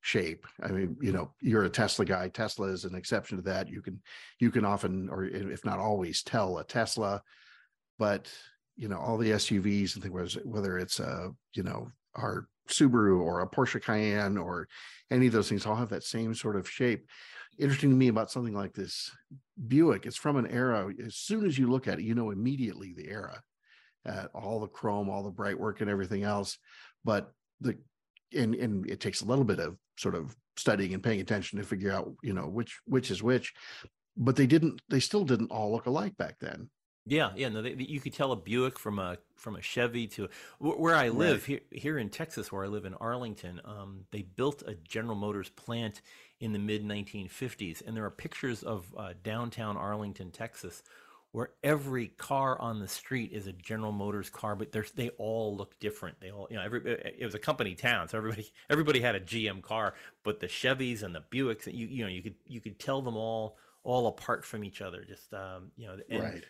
shape. 0.00 0.46
I 0.62 0.68
mean, 0.68 0.96
you 1.00 1.12
know, 1.12 1.32
you're 1.40 1.64
a 1.64 1.70
Tesla 1.70 2.04
guy. 2.04 2.28
Tesla 2.28 2.68
is 2.68 2.84
an 2.84 2.94
exception 2.94 3.36
to 3.38 3.42
that. 3.44 3.68
You 3.68 3.82
can 3.82 4.00
you 4.38 4.50
can 4.50 4.64
often, 4.64 5.08
or 5.08 5.24
if 5.24 5.64
not 5.64 5.78
always, 5.78 6.22
tell 6.22 6.58
a 6.58 6.64
Tesla, 6.64 7.22
but 7.98 8.30
you 8.76 8.88
know, 8.88 8.98
all 8.98 9.18
the 9.18 9.32
SUVs 9.32 9.94
and 9.94 10.02
things, 10.02 10.38
whether- 10.44 10.78
it's 10.78 11.00
a 11.00 11.30
you 11.54 11.62
know 11.62 11.90
our 12.14 12.48
Subaru 12.68 13.20
or 13.20 13.40
a 13.40 13.48
Porsche 13.48 13.82
Cayenne 13.82 14.36
or 14.36 14.68
any 15.10 15.26
of 15.26 15.32
those 15.32 15.48
things, 15.48 15.66
all 15.66 15.76
have 15.76 15.88
that 15.88 16.04
same 16.04 16.34
sort 16.34 16.56
of 16.56 16.68
shape. 16.68 17.06
Interesting 17.58 17.90
to 17.90 17.96
me 17.96 18.08
about 18.08 18.30
something 18.30 18.54
like 18.54 18.74
this 18.74 19.10
Buick. 19.66 20.06
It's 20.06 20.16
from 20.16 20.36
an 20.36 20.46
era. 20.46 20.92
As 21.04 21.16
soon 21.16 21.44
as 21.46 21.58
you 21.58 21.68
look 21.68 21.88
at 21.88 21.98
it, 21.98 22.04
you 22.04 22.14
know 22.14 22.30
immediately 22.30 22.94
the 22.96 23.08
era. 23.08 23.42
Uh, 24.08 24.26
all 24.32 24.60
the 24.60 24.68
chrome, 24.68 25.10
all 25.10 25.22
the 25.24 25.30
bright 25.30 25.58
work, 25.58 25.80
and 25.80 25.90
everything 25.90 26.22
else. 26.22 26.58
But 27.04 27.32
the 27.60 27.76
and 28.36 28.54
and 28.54 28.88
it 28.88 29.00
takes 29.00 29.20
a 29.20 29.26
little 29.26 29.44
bit 29.44 29.60
of 29.60 29.76
sort 29.96 30.14
of 30.14 30.36
studying 30.56 30.94
and 30.94 31.02
paying 31.02 31.20
attention 31.20 31.58
to 31.58 31.64
figure 31.64 31.92
out 31.92 32.12
you 32.22 32.32
know 32.32 32.48
which 32.48 32.80
which 32.86 33.10
is 33.10 33.22
which 33.22 33.54
but 34.16 34.36
they 34.36 34.46
didn't 34.46 34.80
they 34.88 35.00
still 35.00 35.24
didn't 35.24 35.50
all 35.50 35.72
look 35.72 35.86
alike 35.86 36.16
back 36.16 36.38
then. 36.40 36.68
Yeah 37.06 37.30
yeah 37.36 37.48
no 37.48 37.62
they, 37.62 37.74
you 37.78 38.00
could 38.00 38.12
tell 38.12 38.32
a 38.32 38.36
buick 38.36 38.78
from 38.78 38.98
a 38.98 39.16
from 39.36 39.56
a 39.56 39.62
chevy 39.62 40.06
to 40.08 40.28
wh- 40.58 40.78
where 40.78 40.94
i 40.94 41.08
live 41.08 41.46
here 41.46 41.60
here 41.70 41.96
in 41.96 42.10
texas 42.10 42.52
where 42.52 42.64
i 42.64 42.66
live 42.66 42.84
in 42.84 42.92
arlington 42.94 43.62
um, 43.64 44.04
they 44.10 44.22
built 44.22 44.62
a 44.66 44.74
general 44.74 45.14
motors 45.16 45.48
plant 45.48 46.02
in 46.40 46.52
the 46.52 46.58
mid 46.58 46.84
1950s 46.84 47.86
and 47.86 47.96
there 47.96 48.04
are 48.04 48.10
pictures 48.10 48.62
of 48.62 48.94
uh, 48.96 49.14
downtown 49.22 49.78
arlington 49.78 50.30
texas 50.30 50.82
where 51.32 51.50
every 51.62 52.08
car 52.08 52.60
on 52.60 52.80
the 52.80 52.88
street 52.88 53.32
is 53.32 53.46
a 53.46 53.52
General 53.52 53.92
Motors 53.92 54.30
car, 54.30 54.56
but 54.56 54.74
they 54.94 55.10
all 55.18 55.56
look 55.56 55.78
different. 55.78 56.20
They 56.20 56.30
all, 56.30 56.48
you 56.50 56.56
know, 56.56 56.62
every 56.62 56.80
it 56.90 57.24
was 57.24 57.34
a 57.34 57.38
company 57.38 57.74
town, 57.74 58.08
so 58.08 58.18
everybody 58.18 58.50
everybody 58.70 59.00
had 59.00 59.14
a 59.14 59.20
GM 59.20 59.62
car, 59.62 59.94
but 60.24 60.40
the 60.40 60.46
Chevys 60.46 61.02
and 61.02 61.14
the 61.14 61.22
Buicks, 61.30 61.66
you 61.66 61.86
you 61.86 62.02
know, 62.02 62.10
you 62.10 62.22
could 62.22 62.36
you 62.46 62.60
could 62.60 62.78
tell 62.78 63.02
them 63.02 63.16
all 63.16 63.56
all 63.84 64.06
apart 64.08 64.44
from 64.44 64.64
each 64.64 64.80
other. 64.80 65.04
Just 65.04 65.32
um, 65.34 65.70
you 65.76 65.86
know, 65.86 65.96
and, 66.10 66.22
right 66.22 66.44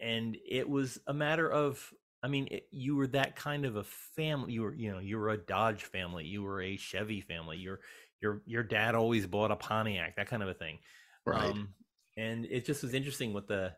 and 0.00 0.36
it 0.48 0.68
was 0.68 0.98
a 1.06 1.14
matter 1.14 1.50
of 1.50 1.92
I 2.22 2.28
mean, 2.28 2.48
it, 2.50 2.66
you 2.70 2.96
were 2.96 3.06
that 3.08 3.34
kind 3.34 3.64
of 3.64 3.76
a 3.76 3.84
family. 3.84 4.52
You 4.52 4.62
were, 4.62 4.74
you 4.74 4.92
know, 4.92 4.98
you 4.98 5.18
were 5.18 5.30
a 5.30 5.38
Dodge 5.38 5.84
family. 5.84 6.26
You 6.26 6.42
were 6.42 6.60
a 6.60 6.76
Chevy 6.76 7.22
family. 7.22 7.56
Your 7.56 7.80
your 8.20 8.42
your 8.44 8.62
dad 8.62 8.94
always 8.94 9.26
bought 9.26 9.50
a 9.50 9.56
Pontiac, 9.56 10.16
that 10.16 10.28
kind 10.28 10.42
of 10.42 10.48
a 10.48 10.54
thing. 10.54 10.78
right 11.24 11.50
Um, 11.50 11.70
and 12.16 12.44
it 12.44 12.66
just 12.66 12.82
was 12.82 12.92
interesting 12.92 13.32
what 13.32 13.48
the 13.48 13.72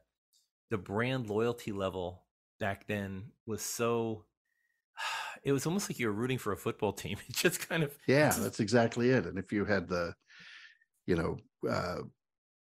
the 0.73 0.79
brand 0.79 1.29
loyalty 1.29 1.71
level 1.71 2.25
back 2.59 2.87
then 2.89 3.25
was 3.47 3.63
so. 3.63 4.25
It 5.45 5.51
was 5.51 5.67
almost 5.67 5.91
like 5.91 5.99
you 5.99 6.07
were 6.07 6.13
rooting 6.13 6.39
for 6.39 6.53
a 6.53 6.57
football 6.57 6.93
team. 6.93 7.19
It 7.29 7.35
just 7.35 7.69
kind 7.69 7.83
of 7.83 7.93
yeah 8.07 8.31
that's 8.31 8.61
exactly 8.61 9.11
it 9.11 9.27
and 9.27 9.39
if 9.39 9.53
you 9.53 9.65
had 9.65 9.89
the 9.89 10.15
you 11.07 11.17
know 11.17 11.37
uh 11.69 11.99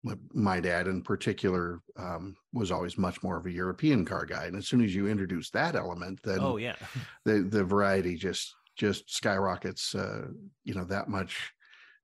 my- 0.03 0.17
my 0.33 0.61
dad 0.61 0.87
in 0.87 1.03
particular 1.03 1.83
um 1.99 2.35
was 2.55 2.71
always 2.71 2.97
much 2.97 3.23
more 3.23 3.37
of 3.37 3.45
a 3.45 3.53
european 3.53 4.07
car 4.07 4.25
guy 4.25 4.45
and 4.47 4.57
as 4.57 4.67
soon 4.67 4.83
as 4.83 4.95
you 4.95 5.09
introduce 5.09 5.51
that 5.51 5.75
element 5.77 6.19
then 6.25 6.39
oh 6.41 6.57
yeah, 6.57 6.77
the 7.27 7.43
the 7.57 7.63
variety 7.63 8.17
just 8.17 8.55
just 8.79 9.15
skyrockets 9.15 9.95
uh 9.95 10.29
you 10.65 10.75
know 10.75 10.85
that 10.85 11.09
much 11.09 11.53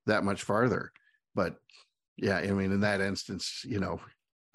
that 0.04 0.24
much 0.24 0.42
farther 0.42 0.92
but 1.34 1.56
yeah 2.18 2.36
i 2.36 2.50
mean 2.50 2.70
in 2.70 2.80
that 2.80 3.00
instance 3.00 3.62
you 3.64 3.80
know 3.80 3.98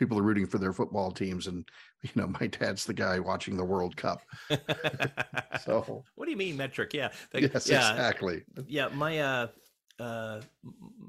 people 0.02 0.18
are 0.18 0.24
rooting 0.24 0.48
for 0.48 0.58
their 0.58 0.74
football 0.74 1.12
teams 1.12 1.46
and 1.46 1.64
you 2.02 2.10
know 2.16 2.28
my 2.40 2.48
dad's 2.48 2.86
the 2.86 2.94
guy 2.94 3.20
watching 3.20 3.56
the 3.56 3.64
world 3.64 3.96
cup. 3.96 4.22
So 5.64 6.04
what 6.16 6.26
do 6.26 6.32
you 6.32 6.38
mean 6.38 6.58
metric? 6.58 6.92
Yeah, 6.92 7.12
like, 7.34 7.44
yes 7.44 7.70
yeah, 7.70 7.92
exactly. 7.92 8.44
Yeah 8.66 8.88
my 8.88 9.20
uh 9.20 9.48
uh 10.00 10.42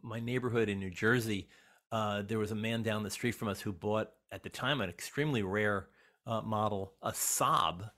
my 0.03 0.21
neighborhood 0.21 0.69
in 0.69 0.79
new 0.79 0.91
jersey 0.91 1.49
uh 1.91 2.21
there 2.21 2.39
was 2.39 2.51
a 2.51 2.55
man 2.55 2.83
down 2.83 3.03
the 3.03 3.11
street 3.11 3.33
from 3.33 3.49
us 3.49 3.61
who 3.61 3.73
bought 3.73 4.11
at 4.31 4.43
the 4.43 4.51
time 4.51 4.83
an 4.83 4.91
extremely 4.91 5.43
rare 5.43 5.89
uh, 6.27 6.43
model 6.43 6.93
a 7.03 7.13
saab. 7.13 7.91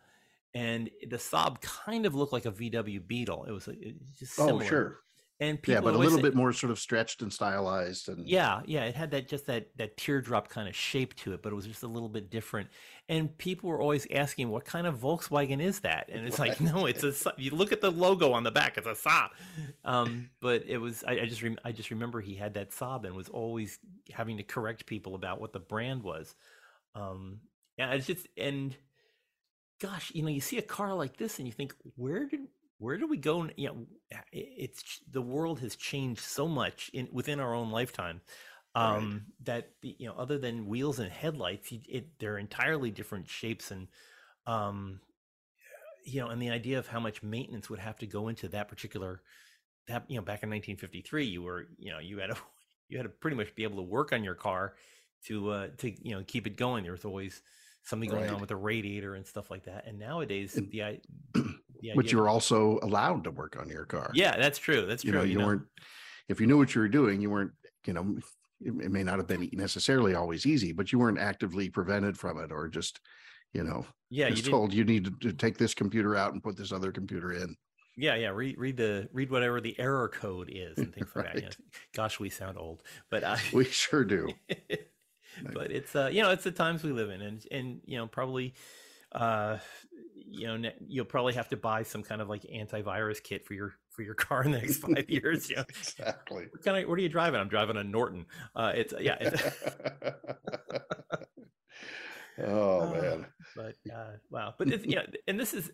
And 0.55 0.91
the 1.09 1.17
saab 1.17 1.61
kind 1.61 2.07
of 2.07 2.15
looked 2.15 2.33
like 2.33 2.47
a 2.47 2.53
vw 2.53 3.05
beetle. 3.05 3.47
It 3.49 3.51
was, 3.51 3.67
it 3.67 3.97
was 3.99 4.13
just 4.17 4.39
oh 4.39 4.61
sure 4.61 5.01
and 5.41 5.61
people 5.61 5.75
yeah 5.75 5.81
but 5.81 5.95
a 5.95 5.99
little 5.99 6.21
bit 6.21 6.35
more 6.35 6.53
sort 6.53 6.71
of 6.71 6.79
stretched 6.79 7.21
and 7.21 7.33
stylized 7.33 8.09
and 8.09 8.27
yeah 8.29 8.61
yeah 8.67 8.85
it 8.85 8.95
had 8.95 9.11
that 9.11 9.29
just 9.29 9.47
that 9.47 9.69
that 9.77 9.97
teardrop 9.97 10.49
kind 10.49 10.69
of 10.69 10.77
shape 10.77 11.15
to 11.17 11.33
it 11.33 11.43
but 11.43 11.53
it 11.53 11.57
was 11.57 11.67
just 11.67 11.83
a 11.83 11.89
little 11.89 12.09
bit 12.09 12.31
different. 12.31 12.69
And 13.07 13.37
people 13.37 13.69
were 13.69 13.83
always 13.83 14.07
asking 14.11 14.49
what 14.49 14.65
kind 14.65 14.87
of 14.87 14.99
volkswagen 14.99 15.61
is 15.61 15.81
that? 15.81 16.09
And 16.11 16.27
it's 16.27 16.39
like 16.39 16.61
no 16.61 16.87
it's 16.87 17.03
a 17.03 17.13
you 17.37 17.51
look 17.51 17.73
at 17.73 17.81
the 17.81 17.91
logo 17.91 18.33
on 18.33 18.45
the 18.45 18.51
back 18.51 18.79
it's 18.79 18.87
a 18.87 18.93
saab. 18.93 19.31
Um 19.85 20.31
but 20.41 20.65
it 20.67 20.79
was 20.79 21.05
i, 21.07 21.13
I 21.13 21.27
just 21.27 21.43
rem- 21.43 21.59
i 21.65 21.73
just 21.73 21.91
remember 21.91 22.21
he 22.21 22.35
had 22.35 22.55
that 22.55 22.71
saab 22.71 23.05
and 23.05 23.15
was 23.15 23.29
always 23.29 23.79
having 24.13 24.37
to 24.37 24.43
correct 24.43 24.87
people 24.87 25.15
about 25.15 25.41
what 25.41 25.53
the 25.53 25.61
brand 25.61 26.03
was. 26.03 26.35
Um 26.95 27.41
yeah 27.77 27.93
it's 27.93 28.07
just 28.07 28.29
and 28.37 28.77
gosh, 29.81 30.13
you 30.15 30.23
know, 30.23 30.29
you 30.29 30.41
see 30.41 30.59
a 30.59 30.63
car 30.63 30.95
like 30.95 31.17
this 31.17 31.39
and 31.39 31.47
you 31.47 31.53
think, 31.53 31.75
where 31.97 32.27
did 32.27 32.41
where 32.85 32.99
do 32.99 33.07
we 33.07 33.17
go? 33.17 33.49
You 33.57 33.69
know, 33.69 33.87
it's 34.31 35.01
the 35.11 35.23
world 35.23 35.61
has 35.61 35.75
changed 35.75 36.21
so 36.21 36.47
much 36.47 36.91
in 36.93 37.09
within 37.13 37.41
our 37.41 37.55
own 37.55 37.71
lifetime 37.71 38.21
um, 38.75 39.13
right. 39.13 39.21
that 39.47 39.71
you 39.81 40.07
know, 40.07 40.15
other 40.19 40.39
than 40.39 40.67
wheels 40.67 40.99
and 40.99 41.11
headlights, 41.11 41.73
it, 41.73 42.19
they're 42.19 42.37
entirely 42.37 42.91
different 42.91 43.29
shapes 43.29 43.71
and 43.71 43.89
um, 44.47 45.01
you 46.05 46.21
know, 46.21 46.29
and 46.29 46.43
the 46.43 46.51
idea 46.51 46.79
of 46.79 46.87
how 46.87 47.01
much 47.01 47.23
maintenance 47.23 47.71
would 47.71 47.79
have 47.79 47.99
to 48.01 48.07
go 48.07 48.29
into 48.29 48.49
that 48.49 48.69
particular 48.69 49.23
that 49.89 50.05
you 50.09 50.17
know, 50.17 50.23
back 50.23 50.43
in 50.43 50.51
1953, 50.51 51.25
you 51.25 51.43
were 51.43 51.67
you 51.79 51.91
know, 51.91 52.01
you 52.01 52.19
had 52.19 52.31
a 52.31 52.37
you 52.89 52.99
had 52.99 53.05
to 53.05 53.09
pretty 53.09 53.37
much 53.37 53.55
be 53.55 53.65
able 53.65 53.77
to 53.77 53.83
work 53.83 54.13
on 54.13 54.23
your 54.23 54.35
car 54.35 54.75
to 55.27 55.51
uh, 55.51 55.69
to 55.79 55.91
you 56.07 56.15
know 56.15 56.23
keep 56.27 56.47
it 56.47 56.59
going. 56.59 56.83
There 56.83 56.93
was 56.93 57.07
always 57.07 57.41
something 57.85 58.11
going 58.11 58.25
right. 58.25 58.33
on 58.33 58.41
with 58.41 58.49
the 58.49 58.57
radiator 58.57 59.15
and 59.15 59.27
stuff 59.27 59.51
like 59.51 59.65
that. 59.65 59.87
And 59.87 59.99
nowadays, 59.99 60.55
the, 60.55 61.01
the 61.93 61.97
but 61.97 62.13
you 62.13 62.19
were 62.19 62.29
also 62.29 62.79
allowed 62.83 63.25
to 63.25 63.31
work 63.31 63.57
on 63.59 63.69
your 63.69 63.85
car. 63.85 64.11
Yeah, 64.15 64.37
that's 64.37 64.59
true. 64.59 64.87
That's 64.87 65.05
you 65.05 65.13
true. 65.13 65.21
Know, 65.21 65.25
you, 65.25 65.33
you 65.33 65.39
know, 65.39 65.47
weren't. 65.47 65.63
If 66.29 66.41
you 66.41 66.47
knew 66.47 66.59
what 66.59 66.75
you 66.75 66.81
were 66.81 66.89
doing, 66.89 67.21
you 67.21 67.31
weren't. 67.31 67.53
You 67.87 67.93
know, 67.93 68.17
it, 68.61 68.69
it 68.85 68.91
may 68.91 69.03
not 69.03 69.19
have 69.19 69.27
been 69.27 69.49
necessarily 69.53 70.15
always 70.15 70.47
easy, 70.47 70.73
but 70.73 70.93
you 70.93 70.99
weren't 70.99 71.19
actively 71.19 71.69
prevented 71.69 72.17
from 72.17 72.39
it, 72.39 72.51
or 72.51 72.69
just, 72.69 73.01
you 73.53 73.63
know, 73.63 73.85
yeah, 74.11 74.29
you 74.29 74.43
told 74.43 74.73
you 74.73 74.85
need 74.85 75.05
to, 75.05 75.11
to 75.29 75.33
take 75.33 75.59
this 75.59 75.75
computer 75.75 76.17
out 76.17 76.33
and 76.33 76.43
put 76.43 76.57
this 76.57 76.73
other 76.73 76.93
computer 76.93 77.33
in. 77.33 77.57
Yeah, 77.97 78.15
yeah. 78.17 78.31
Read 78.31 78.59
read 78.59 78.77
the 78.77 79.09
read 79.13 79.31
whatever 79.31 79.61
the 79.61 79.79
error 79.79 80.09
code 80.09 80.51
is 80.53 80.79
and 80.79 80.93
things 80.95 81.09
right. 81.15 81.27
like 81.35 81.35
that. 81.35 81.43
You 81.43 81.49
know, 81.49 81.81
gosh, 81.95 82.19
we 82.19 82.31
sound 82.31 82.59
old, 82.59 82.83
but 83.11 83.23
uh, 83.23 83.37
we 83.53 83.65
sure 83.65 84.05
do. 84.05 84.31
but 85.53 85.71
it's 85.71 85.95
uh 85.97 86.09
you 86.13 86.23
know 86.23 86.31
it's 86.31 86.45
the 86.45 86.51
times 86.51 86.83
we 86.83 86.93
live 86.93 87.11
in 87.11 87.21
and 87.21 87.47
and 87.51 87.81
you 87.85 87.99
know 87.99 88.07
probably 88.07 88.55
uh 89.13 89.59
you 90.35 90.59
know 90.59 90.71
you'll 90.87 91.05
probably 91.05 91.35
have 91.35 91.49
to 91.49 91.57
buy 91.57 91.83
some 91.83 92.03
kind 92.03 92.21
of 92.21 92.29
like 92.29 92.43
antivirus 92.43 93.23
kit 93.23 93.47
for 93.47 93.55
your 93.55 93.75
for 93.91 94.03
your 94.03 94.15
car 94.27 94.45
in 94.45 94.53
the 94.53 94.59
next 94.59 94.79
five 94.79 95.09
years 95.09 95.49
you 95.49 95.57
know? 95.57 95.65
exactly. 95.69 96.47
What 96.51 96.63
kind 96.65 96.83
of 96.83 96.89
what 96.89 96.99
are 96.99 97.03
you 97.03 97.09
driving? 97.09 97.41
I'm 97.41 97.49
driving 97.49 97.77
a 97.77 97.85
norton. 97.85 98.27
Uh 98.55 98.73
it's 98.75 98.95
yeah 99.01 99.17
it's, 99.21 99.43
oh 102.45 102.81
uh, 102.81 103.01
man. 103.01 103.27
but 103.55 103.75
uh 103.93 104.13
wow. 104.31 104.55
But 104.59 104.69
it's 104.69 104.85
yeah 104.85 105.03
and 105.27 105.39
this 105.39 105.55
is 105.55 105.71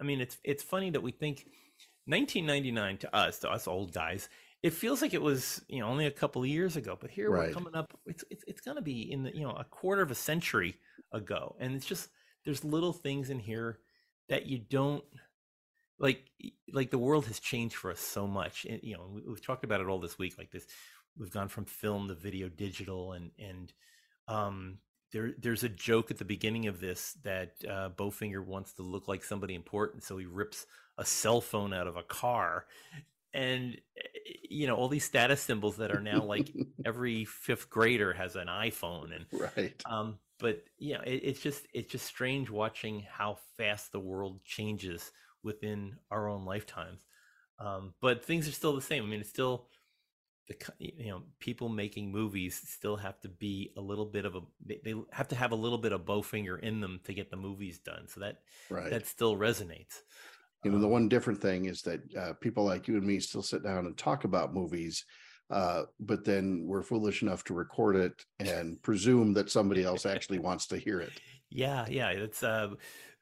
i 0.00 0.04
mean 0.04 0.20
it's 0.20 0.38
it's 0.44 0.62
funny 0.62 0.90
that 0.90 1.02
we 1.02 1.10
think 1.10 1.46
1999 2.06 2.98
to 2.98 3.16
us 3.16 3.38
to 3.40 3.50
us 3.50 3.66
old 3.66 3.92
guys 3.92 4.28
it 4.62 4.72
feels 4.72 5.02
like 5.02 5.14
it 5.14 5.22
was 5.22 5.62
you 5.68 5.80
know 5.80 5.86
only 5.86 6.06
a 6.06 6.10
couple 6.10 6.42
of 6.42 6.48
years 6.48 6.76
ago 6.76 6.96
but 7.00 7.10
here 7.10 7.30
right. 7.30 7.48
we're 7.48 7.54
coming 7.54 7.74
up 7.74 7.98
it's 8.06 8.24
it's, 8.30 8.44
it's 8.46 8.60
going 8.60 8.76
to 8.76 8.82
be 8.82 9.10
in 9.12 9.22
the 9.22 9.34
you 9.34 9.42
know 9.42 9.52
a 9.52 9.64
quarter 9.64 10.02
of 10.02 10.10
a 10.10 10.14
century 10.14 10.76
ago 11.12 11.56
and 11.60 11.74
it's 11.74 11.86
just 11.86 12.08
there's 12.44 12.64
little 12.64 12.92
things 12.92 13.30
in 13.30 13.38
here 13.38 13.78
that 14.28 14.46
you 14.46 14.58
don't 14.58 15.04
like 15.98 16.30
like 16.72 16.90
the 16.90 16.98
world 16.98 17.26
has 17.26 17.40
changed 17.40 17.76
for 17.76 17.90
us 17.90 18.00
so 18.00 18.26
much 18.26 18.66
and, 18.66 18.80
you 18.82 18.94
know 18.94 19.08
we, 19.12 19.22
have 19.30 19.40
talked 19.40 19.64
about 19.64 19.80
it 19.80 19.86
all 19.86 19.98
this 19.98 20.18
week 20.18 20.36
like 20.36 20.50
this 20.50 20.66
we've 21.18 21.30
gone 21.30 21.48
from 21.48 21.64
film 21.64 22.08
to 22.08 22.14
video 22.14 22.48
digital 22.48 23.12
and 23.12 23.30
and 23.38 23.72
um 24.28 24.78
there 25.12 25.32
there's 25.38 25.64
a 25.64 25.68
joke 25.68 26.10
at 26.10 26.18
the 26.18 26.24
beginning 26.24 26.66
of 26.66 26.80
this 26.80 27.16
that 27.22 27.52
uh, 27.68 27.90
Bowfinger 27.90 28.44
wants 28.44 28.72
to 28.74 28.82
look 28.82 29.08
like 29.08 29.24
somebody 29.24 29.54
important, 29.54 30.02
so 30.04 30.18
he 30.18 30.26
rips 30.26 30.66
a 30.98 31.04
cell 31.04 31.40
phone 31.40 31.72
out 31.72 31.86
of 31.86 31.96
a 31.96 32.02
car, 32.02 32.66
and 33.36 33.76
you 34.48 34.66
know 34.66 34.74
all 34.74 34.88
these 34.88 35.04
status 35.04 35.40
symbols 35.40 35.76
that 35.76 35.92
are 35.92 36.00
now 36.00 36.22
like 36.22 36.50
every 36.86 37.24
fifth 37.24 37.68
grader 37.68 38.12
has 38.12 38.34
an 38.34 38.48
iphone 38.48 39.14
and 39.14 39.26
right. 39.56 39.80
um 39.88 40.18
but 40.38 40.64
yeah 40.78 41.02
it, 41.02 41.20
it's 41.22 41.40
just 41.40 41.66
it's 41.72 41.92
just 41.92 42.06
strange 42.06 42.50
watching 42.50 43.04
how 43.08 43.38
fast 43.56 43.92
the 43.92 44.00
world 44.00 44.42
changes 44.44 45.12
within 45.42 45.96
our 46.10 46.28
own 46.28 46.44
lifetimes. 46.44 47.00
Um 47.58 47.94
but 48.00 48.24
things 48.24 48.48
are 48.48 48.52
still 48.52 48.74
the 48.74 48.82
same. 48.82 49.04
I 49.04 49.06
mean 49.06 49.20
it's 49.20 49.30
still 49.30 49.68
the 50.48 50.56
you 50.78 51.08
know 51.08 51.22
people 51.38 51.68
making 51.68 52.12
movies 52.12 52.60
still 52.66 52.96
have 52.96 53.20
to 53.20 53.28
be 53.28 53.72
a 53.76 53.80
little 53.80 54.04
bit 54.04 54.24
of 54.24 54.34
a 54.34 54.40
they, 54.64 54.80
they 54.84 54.94
have 55.12 55.28
to 55.28 55.36
have 55.36 55.52
a 55.52 55.56
little 55.56 55.78
bit 55.78 55.92
of 55.92 56.04
bowfinger 56.04 56.58
in 56.60 56.80
them 56.80 57.00
to 57.04 57.14
get 57.14 57.30
the 57.30 57.36
movies 57.36 57.78
done. 57.78 58.06
So 58.08 58.20
that 58.20 58.38
right. 58.70 58.90
that 58.90 59.06
still 59.06 59.36
resonates 59.36 60.00
you 60.66 60.72
know, 60.72 60.80
the 60.80 60.88
one 60.88 61.08
different 61.08 61.40
thing 61.40 61.66
is 61.66 61.80
that 61.82 62.00
uh, 62.16 62.32
people 62.40 62.64
like 62.64 62.88
you 62.88 62.96
and 62.96 63.06
me 63.06 63.20
still 63.20 63.40
sit 63.40 63.62
down 63.62 63.86
and 63.86 63.96
talk 63.96 64.24
about 64.24 64.52
movies, 64.52 65.04
uh, 65.48 65.82
but 66.00 66.24
then 66.24 66.64
we're 66.66 66.82
foolish 66.82 67.22
enough 67.22 67.44
to 67.44 67.54
record 67.54 67.94
it 67.94 68.24
and 68.40 68.82
presume 68.82 69.32
that 69.34 69.48
somebody 69.48 69.84
else 69.84 70.04
actually 70.04 70.40
wants 70.40 70.66
to 70.66 70.76
hear 70.76 71.00
it. 71.00 71.12
Yeah, 71.48 71.86
yeah, 71.88 72.08
it's 72.08 72.42
uh, 72.42 72.70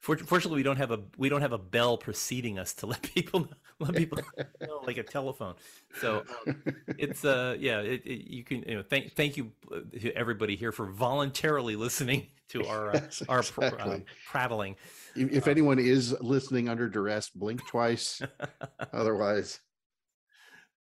fortunately 0.05 0.57
we 0.57 0.63
don't 0.63 0.77
have 0.77 0.91
a 0.91 1.01
we 1.17 1.29
don't 1.29 1.41
have 1.41 1.53
a 1.53 1.59
bell 1.59 1.97
preceding 1.97 2.59
us 2.59 2.75
to 2.75 2.87
let 2.93 3.03
people 3.03 3.49
let 3.81 3.95
people 3.95 4.19
know 4.61 4.81
like 4.87 4.99
a 4.99 5.03
telephone. 5.03 5.55
So 6.01 6.25
um, 6.47 6.63
it's 6.99 7.25
uh 7.25 7.57
yeah 7.59 7.81
it, 7.81 8.03
it, 8.05 8.31
you 8.31 8.45
can 8.45 8.63
you 8.67 8.77
know 8.77 8.83
thank 8.83 9.15
thank 9.15 9.37
you 9.37 9.53
uh, 9.73 9.81
to 10.01 10.13
everybody 10.13 10.57
here 10.57 10.73
for 10.73 10.87
voluntarily 10.87 11.77
listening 11.77 12.29
to 12.49 12.67
our 12.67 12.95
uh, 12.95 13.01
our 13.29 13.41
exactly. 13.41 13.93
uh, 13.93 13.99
prattling. 14.31 14.77
If 15.17 15.49
anyone 15.49 15.79
is 15.79 16.15
listening 16.21 16.69
under 16.69 16.89
duress, 16.89 17.31
blink 17.31 17.67
twice. 17.67 18.21
Otherwise, 18.93 19.61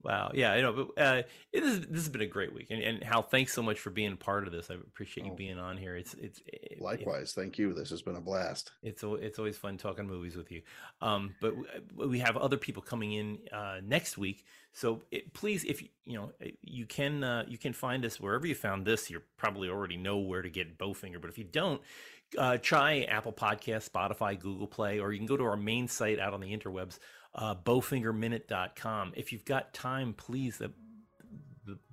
Wow. 0.02 0.32
Yeah. 0.34 0.56
You 0.56 0.62
know, 0.62 0.72
but 0.72 1.02
uh, 1.02 1.22
it 1.52 1.62
is, 1.62 1.80
this 1.80 2.00
has 2.00 2.08
been 2.08 2.22
a 2.22 2.26
great 2.26 2.52
week, 2.52 2.68
and, 2.70 2.82
and 2.82 3.02
Hal, 3.02 3.22
thanks 3.22 3.52
so 3.52 3.62
much 3.62 3.78
for 3.78 3.90
being 3.90 4.16
part 4.16 4.46
of 4.46 4.52
this. 4.52 4.70
I 4.70 4.74
appreciate 4.74 5.26
you 5.26 5.32
oh. 5.32 5.36
being 5.36 5.58
on 5.58 5.76
here. 5.76 5.96
It's 5.96 6.14
it's 6.14 6.40
it, 6.46 6.80
likewise. 6.80 7.32
Thank 7.32 7.58
you. 7.58 7.72
This 7.72 7.90
has 7.90 8.02
been 8.02 8.16
a 8.16 8.20
blast. 8.20 8.72
It's 8.82 9.04
it's 9.04 9.38
always 9.38 9.56
fun 9.56 9.78
talking 9.78 10.06
movies 10.06 10.36
with 10.36 10.50
you. 10.50 10.62
Um, 11.00 11.34
but 11.40 11.54
we 11.96 12.18
have 12.18 12.36
other 12.36 12.56
people 12.56 12.82
coming 12.82 13.12
in 13.12 13.38
uh, 13.52 13.80
next 13.82 14.18
week, 14.18 14.44
so 14.72 15.02
it, 15.10 15.32
please, 15.34 15.64
if 15.64 15.82
you 15.82 15.88
you 16.04 16.18
know 16.18 16.32
you 16.62 16.86
can 16.86 17.22
uh, 17.22 17.44
you 17.46 17.58
can 17.58 17.72
find 17.72 18.04
us 18.04 18.18
wherever 18.18 18.46
you 18.46 18.54
found 18.54 18.86
this. 18.86 19.10
You 19.10 19.22
probably 19.36 19.68
already 19.68 19.96
know 19.96 20.18
where 20.18 20.42
to 20.42 20.50
get 20.50 20.78
Bowfinger, 20.78 21.20
but 21.20 21.30
if 21.30 21.38
you 21.38 21.44
don't, 21.44 21.80
uh, 22.38 22.58
try 22.58 23.02
Apple 23.02 23.32
Podcast, 23.32 23.90
Spotify, 23.90 24.38
Google 24.38 24.66
Play, 24.66 24.98
or 24.98 25.12
you 25.12 25.18
can 25.18 25.26
go 25.26 25.36
to 25.36 25.44
our 25.44 25.56
main 25.56 25.88
site 25.88 26.18
out 26.18 26.32
on 26.32 26.40
the 26.40 26.56
interwebs, 26.56 26.98
uh, 27.34 27.54
bowfingerminute.com. 27.54 29.12
If 29.16 29.32
you've 29.32 29.44
got 29.44 29.72
time, 29.72 30.14
please, 30.14 30.58
the, 30.58 30.68
the 30.68 30.72